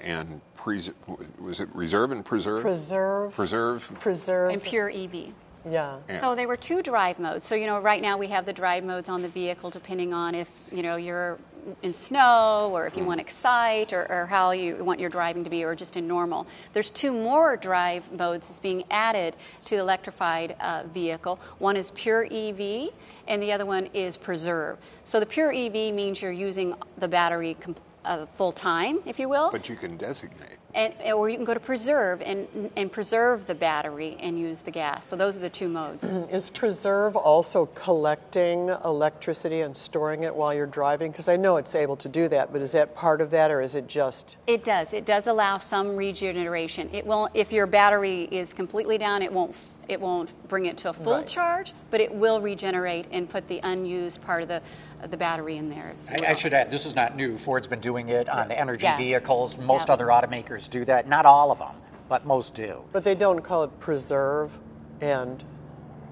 and 0.00 0.40
pres- 0.56 0.90
was 1.38 1.60
it 1.60 1.68
reserve 1.74 2.12
and 2.12 2.24
preserve? 2.24 2.62
Preserve. 2.62 3.34
Preserve. 3.34 3.90
Preserve. 4.00 4.50
and 4.52 4.62
pure 4.62 4.88
E 4.88 5.04
EV. 5.04 5.34
Yeah. 5.68 5.98
So 6.20 6.34
there 6.34 6.48
were 6.48 6.56
two 6.56 6.82
drive 6.82 7.18
modes. 7.18 7.46
So 7.46 7.54
you 7.54 7.66
know, 7.66 7.80
right 7.80 8.00
now 8.00 8.16
we 8.16 8.28
have 8.28 8.46
the 8.46 8.52
drive 8.52 8.84
modes 8.84 9.08
on 9.08 9.22
the 9.22 9.28
vehicle, 9.28 9.70
depending 9.70 10.14
on 10.14 10.34
if 10.34 10.48
you 10.72 10.82
know 10.82 10.96
you're 10.96 11.38
in 11.82 11.92
snow 11.92 12.70
or 12.72 12.86
if 12.86 12.96
you 12.96 13.04
want 13.04 13.18
to 13.18 13.24
excite 13.24 13.92
or, 13.92 14.10
or 14.10 14.26
how 14.26 14.50
you 14.52 14.76
want 14.82 14.98
your 14.98 15.10
driving 15.10 15.44
to 15.44 15.50
be, 15.50 15.62
or 15.64 15.74
just 15.74 15.96
in 15.96 16.06
normal. 16.06 16.46
There's 16.72 16.90
two 16.90 17.12
more 17.12 17.56
drive 17.56 18.10
modes 18.12 18.48
that's 18.48 18.60
being 18.60 18.84
added 18.90 19.36
to 19.66 19.76
the 19.76 19.80
electrified 19.80 20.56
uh, 20.60 20.84
vehicle. 20.92 21.38
One 21.58 21.76
is 21.76 21.90
pure 21.92 22.24
EV, 22.24 22.90
and 23.28 23.42
the 23.42 23.52
other 23.52 23.66
one 23.66 23.86
is 23.86 24.16
preserve. 24.16 24.78
So 25.04 25.20
the 25.20 25.26
pure 25.26 25.52
EV 25.52 25.94
means 25.94 26.22
you're 26.22 26.32
using 26.32 26.74
the 26.98 27.08
battery 27.08 27.56
com- 27.60 27.76
uh, 28.04 28.26
full 28.36 28.52
time, 28.52 29.00
if 29.06 29.18
you 29.18 29.28
will. 29.28 29.50
But 29.50 29.68
you 29.68 29.76
can 29.76 29.96
designate. 29.96 30.56
And, 30.74 30.94
or 31.14 31.28
you 31.28 31.36
can 31.36 31.44
go 31.44 31.54
to 31.54 31.60
preserve 31.60 32.22
and, 32.22 32.70
and 32.76 32.92
preserve 32.92 33.46
the 33.46 33.54
battery 33.54 34.16
and 34.20 34.38
use 34.38 34.60
the 34.60 34.70
gas. 34.70 35.06
So 35.06 35.16
those 35.16 35.36
are 35.36 35.40
the 35.40 35.50
two 35.50 35.68
modes. 35.68 36.04
Is 36.30 36.48
Preserve 36.48 37.16
also 37.16 37.66
collecting 37.66 38.68
electricity 38.84 39.62
and 39.62 39.76
storing 39.76 40.22
it 40.22 40.34
while 40.34 40.54
you're 40.54 40.66
driving? 40.66 41.10
Because 41.10 41.28
I 41.28 41.36
know 41.36 41.56
it's 41.56 41.74
able 41.74 41.96
to 41.96 42.08
do 42.08 42.28
that, 42.28 42.52
but 42.52 42.62
is 42.62 42.72
that 42.72 42.94
part 42.94 43.20
of 43.20 43.30
that 43.32 43.50
or 43.50 43.60
is 43.60 43.74
it 43.74 43.88
just. 43.88 44.36
It 44.46 44.62
does. 44.62 44.92
It 44.92 45.06
does 45.06 45.26
allow 45.26 45.58
some 45.58 45.96
regeneration. 45.96 46.88
It 46.92 47.04
won't. 47.04 47.32
If 47.34 47.50
your 47.52 47.66
battery 47.66 48.28
is 48.30 48.54
completely 48.54 48.96
down, 48.96 49.22
it 49.22 49.32
won't. 49.32 49.54
It 49.90 50.00
won't 50.00 50.30
bring 50.46 50.66
it 50.66 50.78
to 50.78 50.90
a 50.90 50.92
full 50.92 51.14
Right. 51.16 51.26
charge, 51.26 51.72
but 51.90 52.00
it 52.00 52.14
will 52.14 52.40
regenerate 52.40 53.06
and 53.10 53.28
put 53.28 53.48
the 53.48 53.58
unused 53.64 54.22
part 54.22 54.42
of 54.42 54.48
the 54.48 54.62
the 55.08 55.16
battery 55.16 55.56
in 55.56 55.70
there. 55.70 55.94
I, 56.10 56.32
I 56.32 56.34
should 56.34 56.52
add, 56.52 56.70
this 56.70 56.84
is 56.84 56.94
not 56.94 57.16
new. 57.16 57.38
Ford's 57.38 57.66
been 57.66 57.80
doing 57.80 58.10
it 58.10 58.28
on 58.28 58.48
the 58.48 58.54
Energi 58.54 58.82
Yeah. 58.82 58.96
vehicles. 58.98 59.56
Most 59.56 59.88
Yeah. 59.88 59.94
other 59.94 60.06
automakers 60.08 60.68
do 60.68 60.84
that. 60.84 61.08
Not 61.08 61.24
all 61.24 61.50
of 61.50 61.58
them, 61.58 61.74
but 62.08 62.26
most 62.26 62.52
do. 62.54 62.82
But 62.92 63.02
they 63.02 63.14
don't 63.14 63.40
call 63.40 63.64
it 63.64 63.80
Preserve 63.80 64.58
and. 65.00 65.42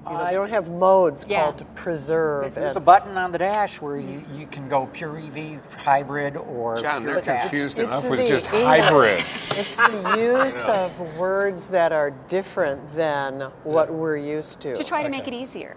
You 0.07 0.15
know, 0.15 0.25
they 0.27 0.33
don't 0.33 0.49
have 0.51 0.71
modes 0.71 1.25
Yeah. 1.29 1.43
called 1.43 1.65
Preserve. 1.75 2.55
There's 2.55 2.77
a 2.77 2.81
button 2.81 3.17
on 3.19 3.31
the 3.33 3.39
dash 3.39 3.81
where 3.81 3.99
you, 3.99 4.23
you 4.35 4.47
can 4.47 4.69
go 4.69 4.87
pure 4.93 5.19
EV, 5.19 5.59
hybrid, 5.85 6.37
or 6.37 6.81
John, 6.81 7.03
pure 7.03 7.21
they're 7.21 7.41
confused 7.41 7.79
It's 7.79 7.87
enough 7.89 8.09
with 8.09 8.21
the 8.21 8.29
just 8.29 8.47
English. 8.53 8.81
hybrid. 8.81 9.25
It's 9.57 9.77
the 9.77 10.15
use 10.45 10.65
of 10.65 10.99
words 11.19 11.69
that 11.71 11.93
are 11.93 12.11
different 12.29 12.95
than 12.95 13.51
what 13.65 13.93
we're 13.93 14.17
used 14.17 14.61
to. 14.61 14.75
to 14.75 14.85
try 14.85 15.03
to 15.03 15.09
make 15.11 15.29
it 15.29 15.35
easier, 15.35 15.77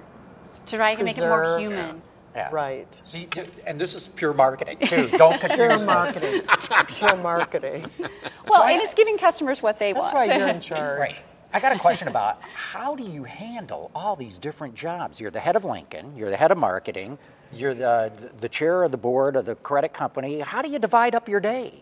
to 0.68 0.76
try 0.78 0.96
to 0.96 1.04
make 1.04 1.18
it 1.18 1.22
more 1.28 1.60
human. 1.60 2.02
Yeah. 2.34 2.48
Right. 2.54 3.02
See, 3.04 3.28
and 3.68 3.78
this 3.82 3.94
is 3.94 4.08
pure 4.08 4.34
marketing 4.34 4.78
too. 4.80 5.10
Don't 5.18 5.38
confuse 5.42 5.58
Pure 5.84 5.86
marketing. 5.86 6.42
Pure 6.88 7.16
marketing. 7.18 7.86
Well, 8.48 8.64
I- 8.64 8.72
and 8.72 8.82
it's 8.82 8.94
giving 8.94 9.18
customers 9.18 9.62
what 9.62 9.78
they 9.80 9.94
That's 9.94 10.12
want. 10.14 10.28
That's 10.28 10.30
why 10.30 10.38
you're 10.38 10.48
in 10.48 10.60
charge. 10.62 11.00
Right. 11.00 11.16
I 11.54 11.60
got 11.60 11.76
a 11.76 11.80
question 11.80 12.08
about 12.08 12.42
how 12.42 12.96
do 12.96 13.04
you 13.04 13.26
handle 13.26 13.92
all 13.94 14.16
these 14.16 14.38
different 14.38 14.74
jobs? 14.74 15.20
You're 15.20 15.32
the 15.32 15.40
head 15.40 15.58
of 15.58 15.66
Lincoln, 15.66 16.16
you're 16.16 16.30
the 16.30 16.38
head 16.38 16.52
of 16.52 16.58
marketing, 16.58 17.18
you're 17.52 17.74
the 17.74 18.12
the 18.40 18.48
chair 18.48 18.84
of 18.84 18.92
the 18.92 18.98
board 18.98 19.36
of 19.36 19.46
the 19.46 19.56
credit 19.56 19.94
company. 19.94 20.40
How 20.40 20.62
do 20.62 20.70
you 20.70 20.80
divide 20.80 21.14
up 21.14 21.28
your 21.28 21.42
day? 21.42 21.74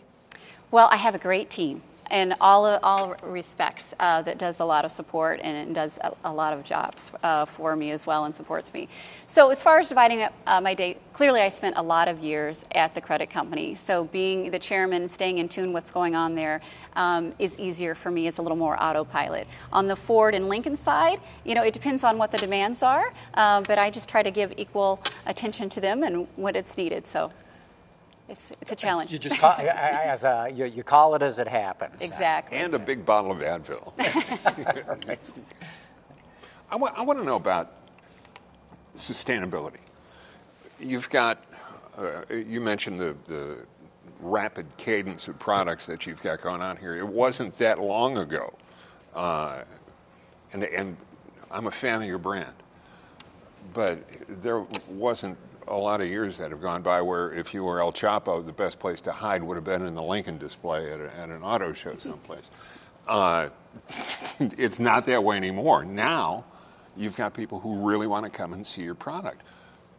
Well, 0.71 0.87
I 0.91 0.95
have 0.97 1.13
a 1.13 1.19
great 1.19 1.51
team 1.51 1.83
in 2.11 2.35
all 2.41 2.65
all 2.83 3.15
respects 3.23 3.93
uh, 3.99 4.21
that 4.21 4.37
does 4.37 4.59
a 4.59 4.65
lot 4.65 4.85
of 4.85 4.91
support 4.91 5.39
and 5.41 5.73
does 5.75 5.97
a, 6.01 6.13
a 6.25 6.33
lot 6.33 6.53
of 6.53 6.63
jobs 6.63 7.11
uh, 7.23 7.45
for 7.45 7.75
me 7.75 7.91
as 7.91 8.05
well 8.05 8.25
and 8.25 8.35
supports 8.35 8.73
me. 8.73 8.87
So 9.25 9.49
as 9.49 9.61
far 9.61 9.79
as 9.79 9.89
dividing 9.89 10.23
up 10.23 10.33
uh, 10.47 10.61
my 10.61 10.73
day, 10.73 10.97
clearly 11.13 11.41
I 11.41 11.49
spent 11.49 11.77
a 11.77 11.81
lot 11.81 12.07
of 12.07 12.19
years 12.19 12.65
at 12.75 12.93
the 12.93 13.01
credit 13.01 13.29
company. 13.29 13.75
So 13.75 14.05
being 14.05 14.51
the 14.51 14.59
chairman, 14.59 15.07
staying 15.07 15.37
in 15.37 15.49
tune 15.49 15.73
what's 15.73 15.91
going 15.91 16.15
on 16.15 16.35
there 16.35 16.61
um, 16.95 17.33
is 17.39 17.57
easier 17.59 17.95
for 17.95 18.11
me. 18.11 18.27
It's 18.27 18.37
a 18.37 18.41
little 18.41 18.57
more 18.57 18.81
autopilot. 18.81 19.47
On 19.71 19.87
the 19.87 19.95
Ford 19.95 20.35
and 20.35 20.49
Lincoln 20.49 20.75
side, 20.75 21.19
you 21.43 21.55
know, 21.55 21.63
it 21.63 21.73
depends 21.73 22.03
on 22.03 22.17
what 22.17 22.31
the 22.31 22.37
demands 22.37 22.83
are, 22.83 23.13
uh, 23.35 23.61
but 23.61 23.77
I 23.77 23.89
just 23.89 24.09
try 24.09 24.23
to 24.23 24.31
give 24.31 24.53
equal 24.57 25.01
attention 25.25 25.69
to 25.69 25.81
them 25.81 26.03
and 26.03 26.27
what 26.35 26.55
it's 26.55 26.77
needed. 26.77 27.05
So. 27.07 27.31
It's, 28.29 28.51
it's 28.61 28.71
a 28.71 28.75
challenge. 28.75 29.11
You 29.11 29.17
just 29.17 29.39
call, 29.39 29.51
as 29.57 30.23
a, 30.23 30.49
you, 30.53 30.65
you 30.65 30.83
call 30.83 31.15
it 31.15 31.23
as 31.23 31.39
it 31.39 31.47
happens. 31.47 32.01
Exactly. 32.01 32.57
And 32.57 32.73
a 32.75 32.79
big 32.79 33.05
bottle 33.05 33.31
of 33.31 33.39
Advil. 33.39 33.93
I 36.71 36.75
want, 36.75 36.97
I 36.97 37.01
want 37.01 37.17
to 37.19 37.25
know 37.25 37.35
about 37.35 37.73
sustainability. 38.95 39.79
You've 40.79 41.09
got, 41.09 41.43
uh, 41.97 42.21
you 42.31 42.61
mentioned 42.61 42.99
the, 42.99 43.15
the 43.25 43.65
rapid 44.21 44.67
cadence 44.77 45.27
of 45.27 45.39
products 45.39 45.87
that 45.87 46.05
you've 46.05 46.21
got 46.21 46.41
going 46.41 46.61
on 46.61 46.77
here. 46.77 46.95
It 46.95 47.07
wasn't 47.07 47.57
that 47.57 47.79
long 47.79 48.19
ago. 48.19 48.53
Uh, 49.15 49.63
and, 50.53 50.63
and 50.65 50.95
I'm 51.49 51.65
a 51.65 51.71
fan 51.71 52.01
of 52.01 52.07
your 52.07 52.19
brand. 52.19 52.53
But 53.73 53.99
there 54.41 54.65
wasn't 54.87 55.37
a 55.69 55.75
lot 55.75 56.01
of 56.01 56.07
years 56.07 56.37
that 56.37 56.51
have 56.51 56.61
gone 56.61 56.81
by 56.81 57.01
where 57.01 57.31
if 57.31 57.53
you 57.53 57.63
were 57.63 57.79
El 57.79 57.91
Chapo, 57.91 58.45
the 58.45 58.51
best 58.51 58.79
place 58.79 59.01
to 59.01 59.11
hide 59.11 59.43
would 59.43 59.55
have 59.55 59.63
been 59.63 59.85
in 59.85 59.95
the 59.95 60.03
Lincoln 60.03 60.37
display 60.37 60.91
at, 60.91 60.99
a, 60.99 61.15
at 61.15 61.29
an 61.29 61.43
auto 61.43 61.73
show 61.73 61.95
someplace. 61.99 62.49
Uh, 63.07 63.49
it's 64.39 64.79
not 64.79 65.05
that 65.05 65.23
way 65.23 65.37
anymore. 65.37 65.85
Now, 65.85 66.45
you've 66.97 67.15
got 67.15 67.33
people 67.33 67.59
who 67.59 67.87
really 67.87 68.07
want 68.07 68.25
to 68.25 68.29
come 68.29 68.53
and 68.53 68.65
see 68.65 68.81
your 68.81 68.95
product. 68.95 69.41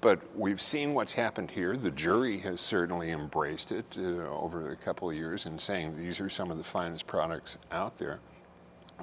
But 0.00 0.20
we've 0.34 0.60
seen 0.60 0.94
what's 0.94 1.12
happened 1.12 1.50
here. 1.50 1.76
The 1.76 1.90
jury 1.90 2.38
has 2.38 2.60
certainly 2.60 3.10
embraced 3.10 3.70
it 3.70 3.84
uh, 3.98 4.00
over 4.30 4.70
a 4.70 4.76
couple 4.76 5.10
of 5.10 5.16
years 5.16 5.44
and 5.44 5.60
saying 5.60 5.98
these 5.98 6.20
are 6.20 6.30
some 6.30 6.50
of 6.50 6.56
the 6.56 6.64
finest 6.64 7.06
products 7.06 7.58
out 7.70 7.98
there. 7.98 8.18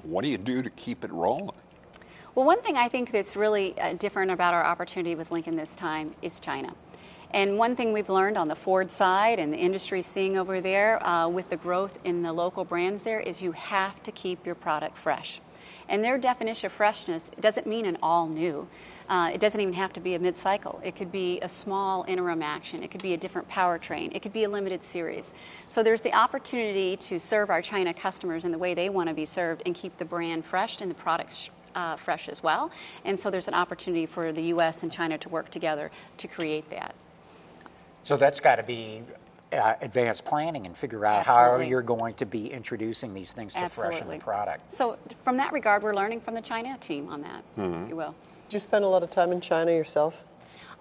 What 0.01 0.23
do 0.23 0.29
you 0.29 0.39
do 0.39 0.63
to 0.63 0.69
keep 0.71 1.03
it 1.03 1.11
rolling? 1.11 1.55
Well, 2.37 2.45
one 2.45 2.61
thing 2.61 2.77
I 2.77 2.87
think 2.87 3.09
that's 3.11 3.35
really 3.35 3.75
uh, 3.79 3.93
different 3.93 4.29
about 4.29 4.53
our 4.53 4.63
opportunity 4.63 5.15
with 5.15 5.31
Lincoln 5.31 5.55
this 5.55 5.73
time 5.73 6.13
is 6.21 6.39
China. 6.39 6.71
And 7.31 7.57
one 7.57 7.75
thing 7.75 7.93
we've 7.93 8.11
learned 8.11 8.37
on 8.37 8.47
the 8.47 8.55
Ford 8.55 8.91
side 8.91 9.39
and 9.39 9.51
the 9.51 9.57
industry 9.57 10.03
seeing 10.03 10.37
over 10.37 10.61
there 10.61 11.03
uh, 11.03 11.27
with 11.29 11.49
the 11.49 11.57
growth 11.57 11.97
in 12.03 12.21
the 12.21 12.31
local 12.31 12.63
brands 12.63 13.01
there 13.01 13.19
is 13.19 13.41
you 13.41 13.53
have 13.53 14.03
to 14.03 14.11
keep 14.11 14.45
your 14.45 14.53
product 14.53 14.99
fresh. 14.99 15.41
And 15.89 16.03
their 16.03 16.19
definition 16.19 16.67
of 16.67 16.73
freshness 16.73 17.31
doesn't 17.39 17.65
mean 17.65 17.87
an 17.87 17.97
all 18.03 18.27
new. 18.27 18.67
Uh, 19.09 19.31
it 19.33 19.39
doesn't 19.39 19.59
even 19.59 19.73
have 19.73 19.93
to 19.93 19.99
be 19.99 20.13
a 20.13 20.19
mid 20.19 20.37
cycle. 20.37 20.79
It 20.83 20.95
could 20.95 21.11
be 21.11 21.39
a 21.41 21.49
small 21.49 22.05
interim 22.07 22.43
action. 22.43 22.83
It 22.83 22.91
could 22.91 23.01
be 23.01 23.15
a 23.15 23.17
different 23.17 23.49
powertrain. 23.49 24.15
It 24.15 24.21
could 24.21 24.33
be 24.33 24.43
a 24.43 24.49
limited 24.49 24.83
series. 24.83 25.33
So 25.69 25.81
there's 25.81 26.01
the 26.01 26.13
opportunity 26.13 26.97
to 26.97 27.19
serve 27.19 27.49
our 27.49 27.63
China 27.63 27.95
customers 27.95 28.45
in 28.45 28.51
the 28.51 28.59
way 28.59 28.75
they 28.75 28.89
want 28.89 29.09
to 29.09 29.15
be 29.15 29.25
served 29.25 29.63
and 29.65 29.73
keep 29.73 29.97
the 29.97 30.05
brand 30.05 30.45
fresh 30.45 30.81
and 30.81 30.91
the 30.91 30.95
products 30.95 31.49
uh, 31.77 31.95
fresh 31.95 32.27
as 32.27 32.41
well. 32.43 32.71
And 33.05 33.17
so 33.17 33.29
there's 33.29 33.47
an 33.47 33.53
opportunity 33.53 34.05
for 34.05 34.33
the 34.33 34.41
US 34.55 34.83
and 34.83 34.91
China 34.91 35.17
to 35.19 35.29
work 35.29 35.49
together 35.51 35.91
to 36.17 36.27
create 36.27 36.69
that. 36.71 36.95
So 38.03 38.17
that's 38.17 38.39
got 38.39 38.55
to 38.55 38.63
be 38.63 39.03
uh, 39.53 39.75
advanced 39.81 40.25
planning 40.25 40.65
and 40.65 40.75
figure 40.75 41.05
out 41.05 41.27
Absolutely. 41.27 41.65
how 41.65 41.69
you're 41.69 41.81
going 41.83 42.15
to 42.15 42.25
be 42.25 42.47
introducing 42.51 43.13
these 43.13 43.31
things 43.31 43.53
to 43.53 43.59
freshen 43.69 43.85
Absolutely. 43.93 44.17
the 44.17 44.23
product. 44.23 44.71
So 44.71 44.97
from 45.23 45.37
that 45.37 45.53
regard, 45.53 45.83
we're 45.83 45.95
learning 45.95 46.21
from 46.21 46.33
the 46.33 46.41
China 46.41 46.77
team 46.79 47.07
on 47.09 47.21
that, 47.21 47.43
Mm-hmm. 47.57 47.83
if 47.83 47.89
you 47.89 47.95
will. 47.95 48.15
Do 48.49 48.55
you 48.55 48.59
spend 48.59 48.83
a 48.83 48.87
lot 48.87 49.03
of 49.03 49.09
time 49.09 49.31
in 49.31 49.39
China 49.41 49.71
yourself? 49.71 50.23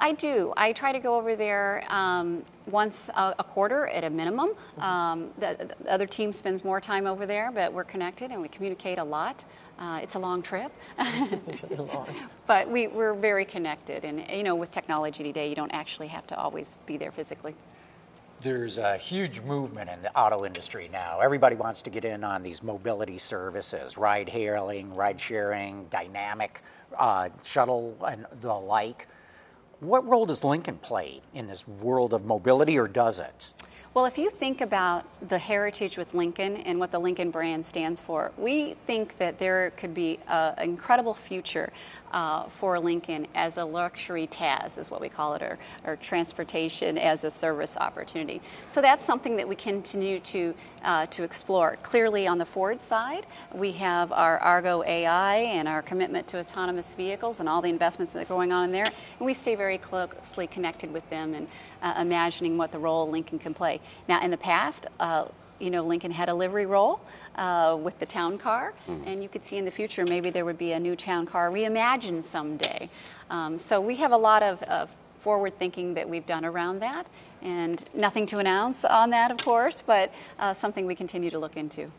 I 0.00 0.12
do. 0.12 0.52
I 0.56 0.72
try 0.72 0.92
to 0.92 0.98
go 0.98 1.16
over 1.16 1.36
there 1.36 1.84
um, 1.88 2.44
once 2.66 3.08
a, 3.14 3.34
a 3.38 3.44
quarter 3.44 3.88
at 3.88 4.04
a 4.04 4.10
minimum. 4.10 4.50
Um, 4.78 5.30
the, 5.38 5.74
the 5.82 5.90
other 5.90 6.06
team 6.06 6.32
spends 6.32 6.64
more 6.64 6.80
time 6.80 7.06
over 7.06 7.24
there, 7.26 7.50
but 7.50 7.72
we're 7.72 7.84
connected 7.84 8.30
and 8.30 8.42
we 8.42 8.48
communicate 8.48 8.98
a 8.98 9.04
lot. 9.04 9.44
Uh, 9.78 10.00
it's 10.02 10.14
a 10.14 10.18
long 10.18 10.42
trip, 10.42 10.72
but 12.46 12.70
we, 12.70 12.86
we're 12.86 13.14
very 13.14 13.44
connected. 13.44 14.04
And 14.04 14.24
you 14.30 14.42
know, 14.42 14.54
with 14.54 14.70
technology 14.70 15.22
today, 15.22 15.48
you 15.48 15.54
don't 15.54 15.72
actually 15.72 16.08
have 16.08 16.26
to 16.28 16.36
always 16.36 16.78
be 16.86 16.96
there 16.96 17.12
physically. 17.12 17.54
There's 18.40 18.78
a 18.78 18.96
huge 18.98 19.40
movement 19.40 19.90
in 19.90 20.02
the 20.02 20.14
auto 20.16 20.44
industry 20.44 20.88
now. 20.92 21.20
Everybody 21.20 21.56
wants 21.56 21.82
to 21.82 21.90
get 21.90 22.04
in 22.04 22.22
on 22.22 22.42
these 22.42 22.62
mobility 22.62 23.18
services, 23.18 23.96
ride 23.96 24.28
hailing, 24.28 24.94
ride 24.94 25.18
sharing, 25.18 25.86
dynamic 25.86 26.62
uh, 26.98 27.30
shuttle, 27.44 27.96
and 28.06 28.26
the 28.40 28.52
like. 28.52 29.08
What 29.80 30.08
role 30.08 30.24
does 30.24 30.42
Lincoln 30.42 30.78
play 30.78 31.20
in 31.34 31.46
this 31.46 31.68
world 31.68 32.14
of 32.14 32.24
mobility, 32.24 32.78
or 32.78 32.88
does 32.88 33.18
it? 33.18 33.52
Well, 33.92 34.06
if 34.06 34.16
you 34.16 34.30
think 34.30 34.60
about 34.62 35.04
the 35.28 35.38
heritage 35.38 35.96
with 35.96 36.12
Lincoln 36.14 36.56
and 36.58 36.78
what 36.78 36.90
the 36.90 36.98
Lincoln 36.98 37.30
brand 37.30 37.64
stands 37.64 38.00
for, 38.00 38.32
we 38.38 38.74
think 38.86 39.18
that 39.18 39.38
there 39.38 39.72
could 39.76 39.94
be 39.94 40.18
an 40.28 40.58
incredible 40.58 41.14
future 41.14 41.72
uh, 42.16 42.48
for 42.48 42.80
Lincoln 42.80 43.26
as 43.34 43.58
a 43.58 43.64
luxury 43.64 44.26
TAS, 44.26 44.78
is 44.78 44.90
what 44.90 45.02
we 45.02 45.08
call 45.10 45.34
it, 45.34 45.42
or, 45.42 45.58
or 45.84 45.96
transportation 45.96 46.96
as 46.96 47.24
a 47.24 47.30
service 47.30 47.76
opportunity. 47.76 48.40
So 48.68 48.80
that's 48.80 49.04
something 49.04 49.36
that 49.36 49.46
we 49.46 49.54
continue 49.54 50.18
to 50.20 50.54
uh, 50.82 51.04
to 51.06 51.24
explore. 51.24 51.76
Clearly, 51.82 52.26
on 52.26 52.38
the 52.38 52.46
Ford 52.46 52.80
side, 52.80 53.26
we 53.52 53.70
have 53.72 54.12
our 54.12 54.38
Argo 54.38 54.82
AI 54.84 55.36
and 55.36 55.68
our 55.68 55.82
commitment 55.82 56.26
to 56.28 56.38
autonomous 56.38 56.94
vehicles 56.94 57.40
and 57.40 57.48
all 57.50 57.60
the 57.60 57.68
investments 57.68 58.14
that 58.14 58.22
are 58.22 58.34
going 58.34 58.50
on 58.50 58.64
in 58.64 58.72
there, 58.72 58.86
and 59.18 59.26
we 59.26 59.34
stay 59.34 59.54
very 59.54 59.76
closely 59.76 60.46
connected 60.46 60.90
with 60.90 61.08
them 61.10 61.34
and 61.34 61.46
uh, 61.82 61.94
imagining 61.98 62.56
what 62.56 62.72
the 62.72 62.78
role 62.78 63.10
Lincoln 63.10 63.38
can 63.38 63.52
play. 63.52 63.78
Now, 64.08 64.22
in 64.22 64.30
the 64.30 64.38
past. 64.38 64.86
You 65.58 65.70
know, 65.70 65.82
Lincoln 65.82 66.10
had 66.10 66.28
a 66.28 66.34
livery 66.34 66.66
role 66.66 67.00
uh, 67.36 67.78
with 67.80 67.98
the 67.98 68.06
town 68.06 68.38
car, 68.38 68.74
and 69.06 69.22
you 69.22 69.28
could 69.28 69.44
see 69.44 69.56
in 69.56 69.64
the 69.64 69.70
future 69.70 70.04
maybe 70.04 70.30
there 70.30 70.44
would 70.44 70.58
be 70.58 70.72
a 70.72 70.80
new 70.80 70.96
town 70.96 71.26
car 71.26 71.50
reimagined 71.50 72.24
someday. 72.24 72.90
Um, 73.30 73.58
so 73.58 73.80
we 73.80 73.96
have 73.96 74.12
a 74.12 74.16
lot 74.16 74.42
of, 74.42 74.62
of 74.64 74.90
forward 75.20 75.58
thinking 75.58 75.94
that 75.94 76.08
we've 76.08 76.26
done 76.26 76.44
around 76.44 76.80
that, 76.80 77.06
and 77.42 77.84
nothing 77.94 78.26
to 78.26 78.38
announce 78.38 78.84
on 78.84 79.10
that, 79.10 79.30
of 79.30 79.38
course, 79.38 79.82
but 79.82 80.12
uh, 80.38 80.52
something 80.52 80.86
we 80.86 80.94
continue 80.94 81.30
to 81.30 81.38
look 81.38 81.56
into. 81.56 81.90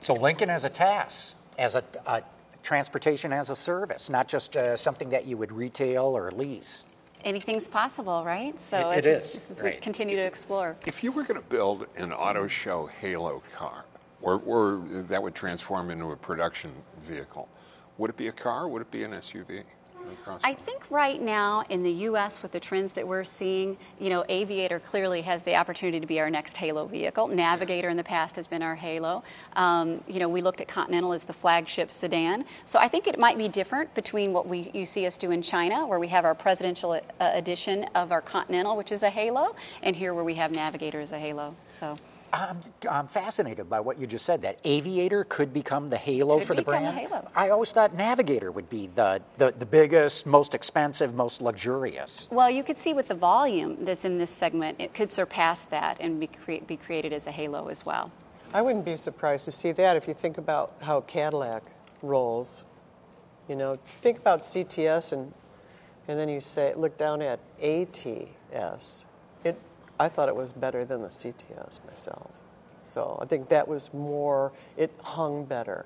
So 0.00 0.14
Lincoln 0.14 0.50
as 0.50 0.64
a 0.64 0.70
task, 0.70 1.36
as 1.58 1.74
a, 1.74 1.84
a 2.06 2.22
transportation 2.62 3.32
as 3.32 3.50
a 3.50 3.56
service, 3.56 4.10
not 4.10 4.28
just 4.28 4.56
uh, 4.56 4.76
something 4.76 5.08
that 5.10 5.26
you 5.26 5.36
would 5.36 5.52
retail 5.52 6.04
or 6.04 6.30
lease. 6.30 6.84
Anything's 7.24 7.68
possible, 7.68 8.24
right? 8.24 8.58
So 8.60 8.90
It- 8.90 8.98
as 8.98 9.06
it 9.06 9.10
we- 9.10 9.16
is, 9.16 9.50
as 9.50 9.62
we 9.62 9.70
right. 9.70 9.82
continue 9.82 10.16
to 10.16 10.22
explore. 10.22 10.76
If 10.86 11.02
you 11.02 11.10
were 11.12 11.22
going 11.24 11.40
to 11.40 11.48
build 11.48 11.86
an 11.96 12.12
auto 12.12 12.46
show 12.46 12.86
halo 12.86 13.42
car, 13.54 13.84
or, 14.22 14.40
or 14.46 14.82
that 14.88 15.22
would 15.22 15.34
transform 15.34 15.90
into 15.90 16.12
a 16.12 16.16
production 16.16 16.72
vehicle, 17.02 17.48
would 17.98 18.10
it 18.10 18.16
be 18.16 18.28
a 18.28 18.32
car? 18.32 18.68
Would 18.68 18.82
it 18.82 18.90
be 18.90 19.02
an 19.04 19.12
SUV? 19.14 19.62
I 20.44 20.54
think 20.54 20.82
right 20.90 21.20
now 21.20 21.64
in 21.68 21.82
the 21.82 21.90
U.S. 21.90 22.42
with 22.42 22.52
the 22.52 22.60
trends 22.60 22.92
that 22.92 23.06
we're 23.06 23.24
seeing, 23.24 23.76
you 23.98 24.10
know, 24.10 24.24
Aviator 24.28 24.80
clearly 24.80 25.22
has 25.22 25.42
the 25.42 25.54
opportunity 25.54 26.00
to 26.00 26.06
be 26.06 26.20
our 26.20 26.30
next 26.30 26.56
Halo 26.56 26.86
vehicle. 26.86 27.28
Navigator 27.28 27.88
in 27.88 27.96
the 27.96 28.04
past 28.04 28.36
has 28.36 28.46
been 28.46 28.62
our 28.62 28.74
Halo. 28.74 29.22
Um, 29.54 30.02
you 30.06 30.18
know, 30.20 30.28
we 30.28 30.40
looked 30.40 30.60
at 30.60 30.68
Continental 30.68 31.12
as 31.12 31.24
the 31.24 31.32
flagship 31.32 31.90
sedan. 31.90 32.44
So 32.64 32.78
I 32.78 32.88
think 32.88 33.06
it 33.06 33.18
might 33.18 33.38
be 33.38 33.48
different 33.48 33.94
between 33.94 34.32
what 34.32 34.46
we 34.46 34.70
you 34.74 34.86
see 34.86 35.06
us 35.06 35.18
do 35.18 35.30
in 35.30 35.42
China, 35.42 35.86
where 35.86 35.98
we 35.98 36.08
have 36.08 36.24
our 36.24 36.34
presidential 36.34 36.92
uh, 36.92 37.00
edition 37.20 37.84
of 37.94 38.12
our 38.12 38.20
Continental, 38.20 38.76
which 38.76 38.92
is 38.92 39.02
a 39.02 39.10
Halo, 39.10 39.54
and 39.82 39.94
here 39.94 40.14
where 40.14 40.24
we 40.24 40.34
have 40.34 40.52
Navigator 40.52 41.00
as 41.00 41.12
a 41.12 41.18
Halo. 41.18 41.54
So. 41.68 41.98
I'm, 42.32 42.60
I'm 42.90 43.06
fascinated 43.06 43.68
by 43.70 43.80
what 43.80 43.98
you 43.98 44.06
just 44.06 44.24
said. 44.24 44.42
That 44.42 44.58
Aviator 44.64 45.24
could 45.24 45.52
become 45.52 45.88
the 45.88 45.96
halo 45.96 46.38
Could 46.38 46.46
for 46.46 46.54
the 46.54 46.62
become 46.62 46.82
brand. 46.82 46.96
the 46.96 47.00
halo. 47.00 47.28
I 47.34 47.50
always 47.50 47.72
thought 47.72 47.94
Navigator 47.94 48.50
would 48.52 48.68
be 48.68 48.88
the, 48.94 49.20
the, 49.36 49.52
the 49.58 49.66
biggest, 49.66 50.26
most 50.26 50.54
expensive, 50.54 51.14
most 51.14 51.40
luxurious. 51.40 52.28
Well, 52.30 52.50
you 52.50 52.62
could 52.62 52.78
see 52.78 52.94
with 52.94 53.08
the 53.08 53.14
volume 53.14 53.84
that's 53.84 54.04
in 54.04 54.18
this 54.18 54.30
segment, 54.30 54.80
it 54.80 54.94
could 54.94 55.10
surpass 55.12 55.64
that 55.66 55.98
and 56.00 56.20
be, 56.20 56.26
cre- 56.26 56.64
be 56.66 56.76
created 56.76 57.12
as 57.12 57.26
a 57.26 57.30
halo 57.30 57.68
as 57.68 57.86
well. 57.86 58.10
I 58.52 58.62
wouldn't 58.62 58.84
be 58.84 58.96
surprised 58.96 59.44
to 59.46 59.52
see 59.52 59.72
that 59.72 59.96
if 59.96 60.08
you 60.08 60.14
think 60.14 60.38
about 60.38 60.74
how 60.80 61.02
Cadillac 61.02 61.62
rolls. 62.02 62.62
You 63.48 63.56
know, 63.56 63.78
think 63.84 64.18
about 64.18 64.40
CTS 64.40 65.12
and 65.12 65.32
and 66.08 66.18
then 66.18 66.28
you 66.30 66.40
say 66.40 66.72
look 66.74 66.96
down 66.96 67.20
at 67.20 67.38
ATS. 67.62 69.04
It 69.44 69.58
I 70.00 70.08
thought 70.08 70.28
it 70.28 70.36
was 70.36 70.52
better 70.52 70.84
than 70.84 71.02
the 71.02 71.08
CTS 71.08 71.84
myself. 71.86 72.30
So 72.82 73.18
I 73.20 73.26
think 73.26 73.48
that 73.48 73.66
was 73.66 73.92
more 73.92 74.52
it 74.76 74.92
hung 75.02 75.44
better. 75.44 75.84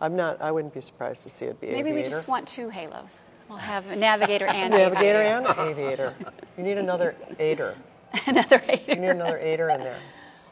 I'm 0.00 0.16
not 0.16 0.42
I 0.42 0.50
wouldn't 0.50 0.74
be 0.74 0.80
surprised 0.80 1.22
to 1.22 1.30
see 1.30 1.46
it 1.46 1.60
be 1.60 1.68
Maybe 1.68 1.92
we 1.92 2.02
just 2.02 2.28
want 2.28 2.46
two 2.48 2.68
halos. 2.68 3.22
We'll 3.48 3.58
have 3.58 3.88
a 3.90 3.96
Navigator 3.96 4.46
and 4.46 4.72
Navigator 4.72 5.20
Aviator. 5.20 5.40
Navigator 5.40 5.60
and 5.60 5.70
Aviator. 5.70 6.14
You 6.56 6.64
need 6.64 6.78
another 6.78 7.14
aider. 7.38 7.74
another 8.26 8.62
aider. 8.68 8.94
You 8.94 9.00
need 9.00 9.08
another 9.08 9.38
aider 9.38 9.68
in 9.70 9.80
there. 9.80 9.98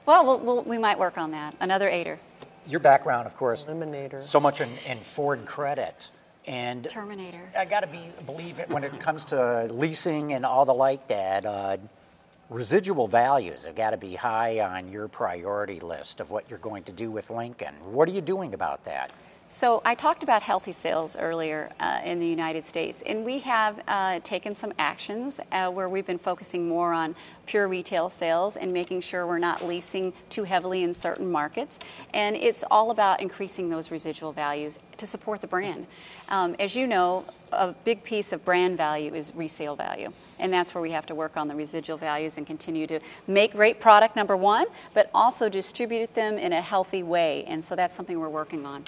Well, 0.04 0.26
we'll, 0.26 0.38
we'll, 0.38 0.62
we 0.62 0.78
might 0.78 0.98
work 0.98 1.16
on 1.16 1.30
that. 1.30 1.54
Another 1.60 1.88
aider. 1.88 2.18
Your 2.66 2.80
background, 2.80 3.26
of 3.26 3.36
course, 3.36 3.64
Eliminator. 3.64 4.22
so 4.22 4.40
much 4.40 4.60
in, 4.60 4.70
in 4.86 4.98
Ford 4.98 5.44
credit. 5.46 6.10
And 6.46 6.88
Terminator. 6.90 7.50
I 7.56 7.64
got 7.64 7.80
to 7.80 7.86
be 7.86 8.00
believe 8.26 8.58
it 8.58 8.68
when 8.68 8.82
it 8.82 8.98
comes 8.98 9.24
to 9.26 9.68
leasing 9.70 10.32
and 10.32 10.44
all 10.44 10.64
the 10.64 10.74
like 10.74 11.06
that. 11.08 11.46
Uh, 11.46 11.76
residual 12.52 13.08
values 13.08 13.64
have 13.64 13.74
got 13.74 13.90
to 13.90 13.96
be 13.96 14.14
high 14.14 14.60
on 14.60 14.90
your 14.90 15.08
priority 15.08 15.80
list 15.80 16.20
of 16.20 16.30
what 16.30 16.44
you're 16.48 16.58
going 16.58 16.82
to 16.84 16.92
do 16.92 17.10
with 17.10 17.30
Lincoln. 17.30 17.74
What 17.82 18.08
are 18.08 18.12
you 18.12 18.20
doing 18.20 18.52
about 18.54 18.84
that? 18.84 19.12
So 19.52 19.82
I 19.84 19.94
talked 19.94 20.22
about 20.22 20.42
healthy 20.42 20.72
sales 20.72 21.14
earlier 21.14 21.70
uh, 21.78 22.00
in 22.06 22.18
the 22.18 22.26
United 22.26 22.64
States, 22.64 23.02
and 23.04 23.22
we 23.22 23.38
have 23.40 23.82
uh, 23.86 24.20
taken 24.20 24.54
some 24.54 24.72
actions 24.78 25.40
uh, 25.52 25.70
where 25.70 25.90
we've 25.90 26.06
been 26.06 26.18
focusing 26.18 26.66
more 26.66 26.94
on 26.94 27.14
pure 27.44 27.68
retail 27.68 28.08
sales 28.08 28.56
and 28.56 28.72
making 28.72 29.02
sure 29.02 29.26
we're 29.26 29.38
not 29.38 29.62
leasing 29.62 30.14
too 30.30 30.44
heavily 30.44 30.84
in 30.84 30.94
certain 30.94 31.30
markets. 31.30 31.80
And 32.14 32.34
it's 32.34 32.64
all 32.70 32.90
about 32.92 33.20
increasing 33.20 33.68
those 33.68 33.90
residual 33.90 34.32
values 34.32 34.78
to 34.96 35.06
support 35.06 35.42
the 35.42 35.48
brand. 35.48 35.86
Um, 36.30 36.56
as 36.58 36.74
you 36.74 36.86
know, 36.86 37.26
a 37.52 37.72
big 37.84 38.02
piece 38.04 38.32
of 38.32 38.42
brand 38.46 38.78
value 38.78 39.12
is 39.12 39.34
resale 39.34 39.76
value, 39.76 40.14
and 40.38 40.50
that's 40.50 40.74
where 40.74 40.80
we 40.80 40.92
have 40.92 41.04
to 41.06 41.14
work 41.14 41.36
on 41.36 41.46
the 41.46 41.54
residual 41.54 41.98
values 41.98 42.38
and 42.38 42.46
continue 42.46 42.86
to 42.86 43.00
make 43.26 43.52
great 43.52 43.80
product, 43.80 44.16
number 44.16 44.34
one, 44.34 44.66
but 44.94 45.10
also 45.12 45.50
distribute 45.50 46.14
them 46.14 46.38
in 46.38 46.54
a 46.54 46.62
healthy 46.62 47.02
way. 47.02 47.44
And 47.44 47.62
so 47.62 47.76
that's 47.76 47.94
something 47.94 48.18
we're 48.18 48.30
working 48.30 48.64
on. 48.64 48.84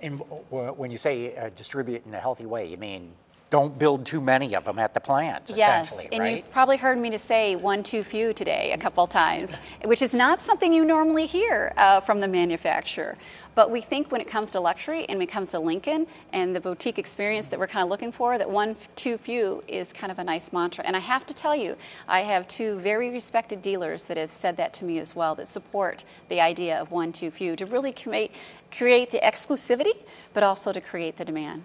And 0.00 0.20
when 0.50 0.90
you 0.90 0.98
say 0.98 1.36
uh, 1.36 1.50
distribute 1.56 2.06
in 2.06 2.14
a 2.14 2.20
healthy 2.20 2.46
way, 2.46 2.66
you 2.66 2.76
mean 2.76 3.12
don't 3.50 3.78
build 3.78 4.04
too 4.04 4.20
many 4.20 4.54
of 4.54 4.64
them 4.64 4.78
at 4.78 4.92
the 4.92 5.00
plant, 5.00 5.50
Yes, 5.54 5.92
essentially, 5.92 6.08
and 6.12 6.20
right? 6.20 6.36
you 6.38 6.42
probably 6.52 6.76
heard 6.76 6.98
me 6.98 7.08
to 7.10 7.18
say 7.18 7.56
one 7.56 7.82
too 7.82 8.02
few 8.02 8.34
today 8.34 8.72
a 8.72 8.78
couple 8.78 9.06
times, 9.06 9.54
which 9.84 10.02
is 10.02 10.12
not 10.12 10.42
something 10.42 10.72
you 10.72 10.84
normally 10.84 11.26
hear 11.26 11.72
uh, 11.76 12.00
from 12.00 12.20
the 12.20 12.28
manufacturer. 12.28 13.16
But 13.54 13.72
we 13.72 13.80
think 13.80 14.12
when 14.12 14.20
it 14.20 14.28
comes 14.28 14.52
to 14.52 14.60
luxury 14.60 15.04
and 15.08 15.18
when 15.18 15.26
it 15.26 15.32
comes 15.32 15.50
to 15.50 15.58
Lincoln 15.58 16.06
and 16.32 16.54
the 16.54 16.60
boutique 16.60 16.96
experience 16.96 17.48
that 17.48 17.58
we're 17.58 17.66
kind 17.66 17.82
of 17.82 17.88
looking 17.88 18.12
for, 18.12 18.38
that 18.38 18.48
one 18.48 18.76
too 18.94 19.18
few 19.18 19.64
is 19.66 19.92
kind 19.92 20.12
of 20.12 20.20
a 20.20 20.24
nice 20.24 20.52
mantra. 20.52 20.84
And 20.86 20.94
I 20.94 21.00
have 21.00 21.26
to 21.26 21.34
tell 21.34 21.56
you, 21.56 21.76
I 22.06 22.20
have 22.20 22.46
two 22.46 22.78
very 22.78 23.10
respected 23.10 23.60
dealers 23.60 24.04
that 24.04 24.16
have 24.16 24.30
said 24.30 24.56
that 24.58 24.72
to 24.74 24.84
me 24.84 25.00
as 25.00 25.16
well, 25.16 25.34
that 25.34 25.48
support 25.48 26.04
the 26.28 26.40
idea 26.40 26.78
of 26.80 26.92
one 26.92 27.12
too 27.12 27.32
few 27.32 27.56
to 27.56 27.66
really 27.66 27.90
create, 27.90 28.32
create 28.70 29.10
the 29.10 29.18
exclusivity, 29.24 29.96
but 30.34 30.44
also 30.44 30.72
to 30.72 30.80
create 30.80 31.16
the 31.16 31.24
demand. 31.24 31.64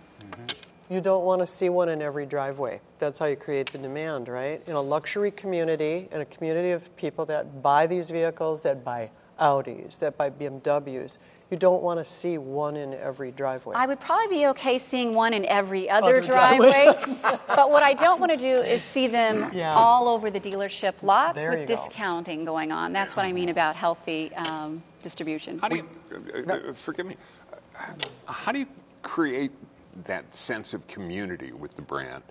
You 0.93 1.01
don't 1.01 1.25
want 1.25 1.41
to 1.41 1.47
see 1.47 1.69
one 1.69 1.89
in 1.89 2.03
every 2.03 2.27
driveway. 2.27 2.79
That's 2.99 3.17
how 3.17 3.25
you 3.25 3.35
create 3.35 3.71
the 3.71 3.79
demand, 3.79 4.27
right? 4.27 4.61
In 4.67 4.75
a 4.75 4.81
luxury 4.81 5.31
community, 5.31 6.07
in 6.11 6.21
a 6.21 6.25
community 6.25 6.69
of 6.69 6.95
people 6.97 7.25
that 7.25 7.63
buy 7.63 7.87
these 7.87 8.11
vehicles, 8.11 8.61
that 8.61 8.83
buy 8.85 9.09
Audis, 9.39 9.97
that 9.97 10.15
buy 10.19 10.29
BMWs, 10.29 11.17
you 11.49 11.57
don't 11.57 11.81
want 11.81 11.99
to 11.99 12.05
see 12.05 12.37
one 12.37 12.75
in 12.75 12.93
every 12.93 13.31
driveway. 13.31 13.75
I 13.75 13.87
would 13.87 13.99
probably 13.99 14.27
be 14.37 14.45
okay 14.49 14.77
seeing 14.77 15.13
one 15.15 15.33
in 15.33 15.45
every 15.45 15.89
other, 15.89 16.17
Other 16.17 16.21
driveway. 16.21 16.83
driveway. 16.83 17.39
but 17.47 17.71
what 17.71 17.81
I 17.81 17.95
don't 17.95 18.19
want 18.19 18.31
to 18.31 18.37
do 18.37 18.59
is 18.59 18.83
see 18.83 19.07
them 19.07 19.49
Yeah. 19.55 19.73
all 19.73 20.07
over 20.07 20.29
the 20.29 20.39
dealership 20.39 21.01
lots 21.01 21.41
There 21.41 21.53
you 21.53 21.59
with 21.61 21.67
go. 21.69 21.75
discounting 21.75 22.45
going 22.45 22.71
on. 22.71 22.93
That's 22.93 23.15
what 23.15 23.25
I 23.25 23.31
mean 23.33 23.49
about 23.49 23.75
healthy 23.75 24.31
um, 24.35 24.83
distribution. 25.01 25.57
How 25.57 25.69
do 25.69 25.77
you, 25.77 25.89
uh, 26.47 26.53
uh, 26.53 26.73
forgive 26.73 27.07
me, 27.07 27.15
uh, 27.79 28.31
how 28.31 28.51
do 28.51 28.59
you 28.59 28.67
create 29.01 29.51
that 30.05 30.33
sense 30.33 30.73
of 30.73 30.85
community 30.87 31.51
with 31.51 31.75
the 31.75 31.81
brand 31.81 32.23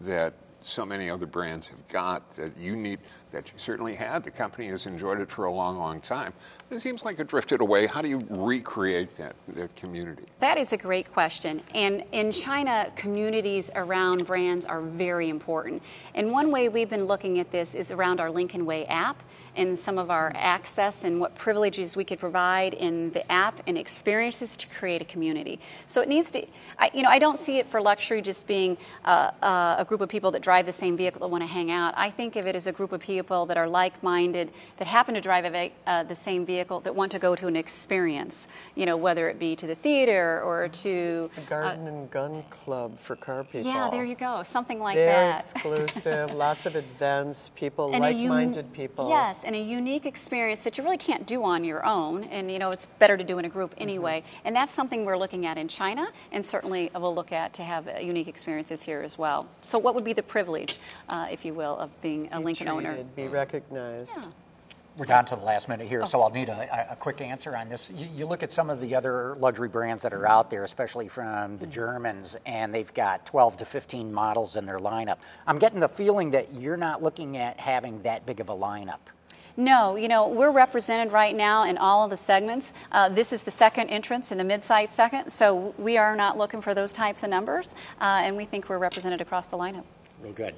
that 0.00 0.34
so 0.62 0.84
many 0.84 1.08
other 1.08 1.26
brands 1.26 1.66
have 1.68 1.88
got 1.88 2.34
that 2.34 2.56
you 2.58 2.76
need, 2.76 2.98
that 3.32 3.48
you 3.48 3.58
certainly 3.58 3.94
had? 3.94 4.24
The 4.24 4.30
company 4.30 4.68
has 4.68 4.86
enjoyed 4.86 5.20
it 5.20 5.30
for 5.30 5.46
a 5.46 5.52
long, 5.52 5.78
long 5.78 6.00
time. 6.00 6.32
It 6.70 6.80
seems 6.80 7.04
like 7.04 7.18
it 7.18 7.26
drifted 7.28 7.60
away. 7.60 7.86
How 7.86 8.02
do 8.02 8.08
you 8.08 8.26
recreate 8.28 9.16
that, 9.16 9.34
that 9.48 9.74
community? 9.76 10.24
That 10.40 10.58
is 10.58 10.72
a 10.72 10.76
great 10.76 11.10
question. 11.12 11.62
And 11.74 12.04
in 12.12 12.32
China, 12.32 12.92
communities 12.96 13.70
around 13.74 14.26
brands 14.26 14.64
are 14.64 14.82
very 14.82 15.30
important. 15.30 15.82
And 16.14 16.30
one 16.30 16.50
way 16.50 16.68
we've 16.68 16.90
been 16.90 17.06
looking 17.06 17.38
at 17.38 17.50
this 17.50 17.74
is 17.74 17.90
around 17.90 18.20
our 18.20 18.30
Lincoln 18.30 18.66
Way 18.66 18.84
app 18.86 19.22
and 19.58 19.78
some 19.78 19.98
of 19.98 20.10
our 20.10 20.32
access 20.34 21.04
and 21.04 21.20
what 21.20 21.34
privileges 21.34 21.96
we 21.96 22.04
could 22.04 22.18
provide 22.20 22.74
in 22.74 23.10
the 23.12 23.30
app 23.30 23.60
and 23.66 23.76
experiences 23.76 24.56
to 24.56 24.66
create 24.68 25.02
a 25.02 25.04
community. 25.04 25.58
So 25.86 26.00
it 26.00 26.08
needs 26.08 26.30
to, 26.30 26.46
I, 26.78 26.90
you 26.94 27.02
know, 27.02 27.10
I 27.10 27.18
don't 27.18 27.38
see 27.38 27.58
it 27.58 27.66
for 27.66 27.80
luxury 27.80 28.22
just 28.22 28.46
being 28.46 28.76
uh, 29.04 29.32
uh, 29.42 29.76
a 29.78 29.84
group 29.84 30.00
of 30.00 30.08
people 30.08 30.30
that 30.30 30.42
drive 30.42 30.64
the 30.66 30.72
same 30.72 30.96
vehicle 30.96 31.20
that 31.20 31.28
want 31.28 31.42
to 31.42 31.46
hang 31.48 31.70
out. 31.70 31.92
I 31.96 32.10
think 32.10 32.36
of 32.36 32.46
it 32.46 32.54
as 32.54 32.66
a 32.66 32.72
group 32.72 32.92
of 32.92 33.00
people 33.00 33.46
that 33.46 33.56
are 33.58 33.68
like-minded 33.68 34.52
that 34.78 34.86
happen 34.86 35.14
to 35.14 35.20
drive 35.20 35.44
a, 35.44 35.72
uh, 35.86 36.04
the 36.04 36.16
same 36.16 36.46
vehicle 36.46 36.80
that 36.80 36.94
want 36.94 37.12
to 37.12 37.18
go 37.18 37.34
to 37.34 37.46
an 37.48 37.56
experience. 37.56 38.46
You 38.76 38.86
know, 38.86 38.96
whether 38.96 39.28
it 39.28 39.38
be 39.38 39.56
to 39.56 39.66
the 39.66 39.74
theater 39.74 40.40
or 40.44 40.68
to 40.68 41.30
the 41.34 41.40
Garden 41.42 41.88
and 41.88 42.10
Gun 42.10 42.44
Club 42.50 42.98
for 42.98 43.16
car 43.16 43.42
people. 43.44 43.70
yeah, 43.70 43.90
there 43.90 44.04
you 44.04 44.14
go, 44.14 44.42
something 44.44 44.78
like 44.78 44.94
Very 44.94 45.08
that. 45.08 45.40
exclusive, 45.40 46.34
lots 46.34 46.66
of 46.66 46.76
events, 46.84 47.48
people, 47.50 47.92
And 47.92 48.04
a 48.04 48.08
un- 48.08 48.14
like-minded 48.20 48.72
people. 48.72 49.08
Yes, 49.08 49.44
and 49.48 49.56
a 49.56 49.58
unique 49.58 50.04
experience 50.04 50.60
that 50.60 50.76
you 50.76 50.84
really 50.84 50.98
can't 50.98 51.26
do 51.26 51.42
on 51.42 51.64
your 51.64 51.82
own. 51.86 52.22
And 52.24 52.50
you 52.52 52.58
know, 52.58 52.68
it's 52.68 52.84
better 52.98 53.16
to 53.16 53.24
do 53.24 53.38
in 53.38 53.46
a 53.46 53.48
group 53.48 53.70
Mm-hmm. 53.70 53.82
anyway. 53.82 54.22
And 54.44 54.54
that's 54.54 54.74
something 54.74 55.04
we're 55.06 55.16
looking 55.16 55.46
at 55.46 55.56
in 55.56 55.68
China, 55.68 56.08
and 56.32 56.44
certainly 56.44 56.90
we'll 56.94 57.14
look 57.14 57.32
at 57.32 57.54
to 57.54 57.62
have 57.62 57.88
uh, 57.88 57.98
unique 57.98 58.28
experiences 58.28 58.82
here 58.82 59.00
as 59.00 59.16
well. 59.16 59.46
So, 59.62 59.78
what 59.78 59.94
would 59.94 60.04
be 60.04 60.12
the 60.12 60.22
privilege, 60.22 60.78
uh, 61.08 61.28
if 61.30 61.44
you 61.46 61.54
will, 61.54 61.78
of 61.78 61.90
being 62.02 62.28
a 62.30 62.38
Be 62.38 62.44
Lincoln 62.44 62.68
owner? 62.68 62.90
treated, 62.94 63.16
Be 63.16 63.28
recognized. 63.28 64.18
Yeah. 64.18 64.26
We're 64.98 65.06
down 65.06 65.24
to 65.26 65.36
the 65.36 65.42
last 65.44 65.68
minute 65.68 65.86
here, 65.88 66.02
Oh. 66.02 66.06
so 66.06 66.20
I'll 66.20 66.30
need 66.30 66.48
a, 66.48 66.92
a 66.92 66.96
quick 66.96 67.20
answer 67.20 67.56
on 67.56 67.68
this. 67.68 67.88
You, 67.88 68.08
you 68.16 68.26
look 68.26 68.42
at 68.42 68.52
some 68.52 68.68
of 68.68 68.80
the 68.80 68.94
other 68.96 69.34
luxury 69.36 69.68
brands 69.68 70.02
that 70.02 70.12
are 70.12 70.26
out 70.28 70.50
there, 70.50 70.64
especially 70.64 71.08
from 71.08 71.56
the 71.58 71.66
Germans, 71.68 72.36
and 72.46 72.74
they've 72.74 72.92
got 72.94 73.24
12 73.24 73.58
to 73.58 73.64
15 73.64 74.12
models 74.12 74.56
in 74.56 74.66
their 74.66 74.78
lineup. 74.78 75.18
I'm 75.46 75.58
getting 75.58 75.78
the 75.80 75.88
feeling 75.88 76.30
that 76.32 76.52
you're 76.54 76.76
not 76.76 77.00
looking 77.02 77.36
at 77.36 77.58
having 77.60 78.02
that 78.02 78.26
big 78.26 78.40
of 78.40 78.48
a 78.50 78.54
lineup. 78.56 78.98
No, 79.58 79.96
you 79.96 80.06
know, 80.06 80.28
we're 80.28 80.52
represented 80.52 81.12
right 81.12 81.34
now 81.34 81.64
in 81.64 81.78
all 81.78 82.04
of 82.04 82.10
the 82.10 82.16
segments. 82.16 82.72
Uh, 82.92 83.08
this 83.08 83.32
is 83.32 83.42
the 83.42 83.50
second 83.50 83.88
entrance 83.88 84.30
in 84.30 84.38
the 84.38 84.44
mid-size 84.44 84.88
second, 84.88 85.30
so 85.30 85.74
we 85.78 85.98
are 85.98 86.14
not 86.14 86.38
looking 86.38 86.60
for 86.60 86.74
those 86.74 86.92
types 86.92 87.24
of 87.24 87.30
numbers, 87.30 87.74
uh, 88.00 88.20
and 88.22 88.36
we 88.36 88.44
think 88.44 88.68
we're 88.68 88.78
represented 88.78 89.20
across 89.20 89.48
the 89.48 89.56
lineup. 89.56 89.82
Real 90.22 90.32
good. 90.32 90.54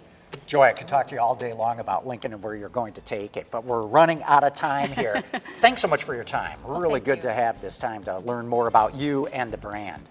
Joy, 0.47 0.65
I 0.65 0.73
could 0.73 0.87
talk 0.87 1.09
to 1.09 1.15
you 1.15 1.21
all 1.23 1.35
day 1.35 1.55
long 1.55 1.81
about 1.81 2.07
Lincoln 2.07 2.35
and 2.35 2.43
where 2.43 2.55
you're 2.55 2.69
going 2.69 2.93
to 2.93 3.01
take 3.01 3.39
it, 3.39 3.47
but 3.51 3.65
we're 3.65 3.81
running 3.81 4.23
out 4.25 4.45
of 4.45 4.55
time 4.55 4.93
here. 4.93 5.25
Thanks 5.61 5.81
so 5.81 5.89
much 5.89 6.05
for 6.05 6.15
your 6.15 6.23
time. 6.23 6.59
really 6.63 7.01
good 7.01 7.17
you. 7.17 7.23
to 7.23 7.33
have 7.33 7.59
this 7.63 7.79
time 7.79 8.05
to 8.05 8.19
learn 8.19 8.47
more 8.47 8.69
about 8.69 8.95
you 8.95 9.29
and 9.29 9.51
the 9.51 9.57
brand. 9.57 10.03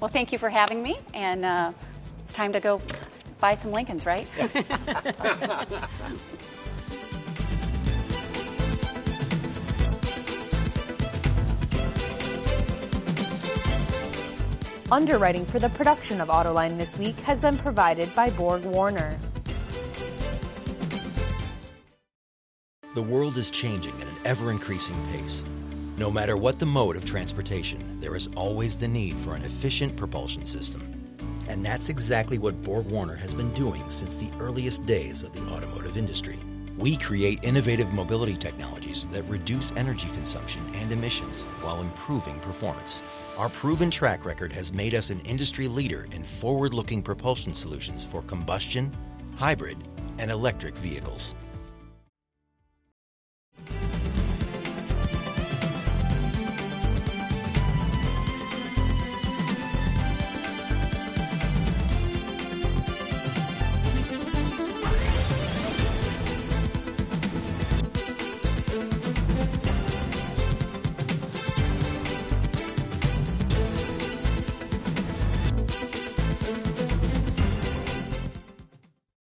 Well, 0.00 0.08
thank 0.08 0.32
you 0.32 0.38
for 0.38 0.50
having 0.50 0.82
me, 0.82 0.98
and 1.14 1.44
uh, 1.44 1.72
it's 2.18 2.32
time 2.32 2.52
to 2.54 2.58
go 2.58 2.82
buy 3.38 3.54
some 3.54 3.70
Lincolns, 3.70 4.04
right? 4.04 4.26
Underwriting 14.92 15.46
for 15.46 15.58
the 15.58 15.70
production 15.70 16.20
of 16.20 16.28
Autoline 16.28 16.76
this 16.76 16.98
week 16.98 17.18
has 17.20 17.40
been 17.40 17.56
provided 17.56 18.14
by 18.14 18.28
BorgWarner. 18.28 19.18
The 22.94 23.00
world 23.00 23.38
is 23.38 23.50
changing 23.50 23.94
at 23.94 24.06
an 24.06 24.16
ever 24.26 24.50
increasing 24.50 25.02
pace. 25.06 25.46
No 25.96 26.10
matter 26.10 26.36
what 26.36 26.58
the 26.58 26.66
mode 26.66 26.96
of 26.96 27.06
transportation, 27.06 28.00
there 28.00 28.14
is 28.14 28.28
always 28.36 28.78
the 28.78 28.86
need 28.86 29.18
for 29.18 29.34
an 29.34 29.40
efficient 29.40 29.96
propulsion 29.96 30.44
system. 30.44 31.16
And 31.48 31.64
that's 31.64 31.88
exactly 31.88 32.36
what 32.36 32.62
BorgWarner 32.62 33.16
has 33.16 33.32
been 33.32 33.50
doing 33.54 33.88
since 33.88 34.16
the 34.16 34.30
earliest 34.40 34.84
days 34.84 35.22
of 35.22 35.32
the 35.32 35.42
automotive 35.54 35.96
industry. 35.96 36.38
We 36.78 36.96
create 36.96 37.44
innovative 37.44 37.92
mobility 37.92 38.34
technologies 38.34 39.06
that 39.12 39.28
reduce 39.28 39.72
energy 39.76 40.08
consumption 40.08 40.62
and 40.74 40.90
emissions 40.90 41.42
while 41.60 41.80
improving 41.80 42.40
performance. 42.40 43.02
Our 43.36 43.50
proven 43.50 43.90
track 43.90 44.24
record 44.24 44.52
has 44.54 44.72
made 44.72 44.94
us 44.94 45.10
an 45.10 45.20
industry 45.20 45.68
leader 45.68 46.06
in 46.12 46.22
forward 46.22 46.72
looking 46.72 47.02
propulsion 47.02 47.52
solutions 47.52 48.04
for 48.04 48.22
combustion, 48.22 48.90
hybrid, 49.36 49.76
and 50.18 50.30
electric 50.30 50.76
vehicles. 50.78 51.34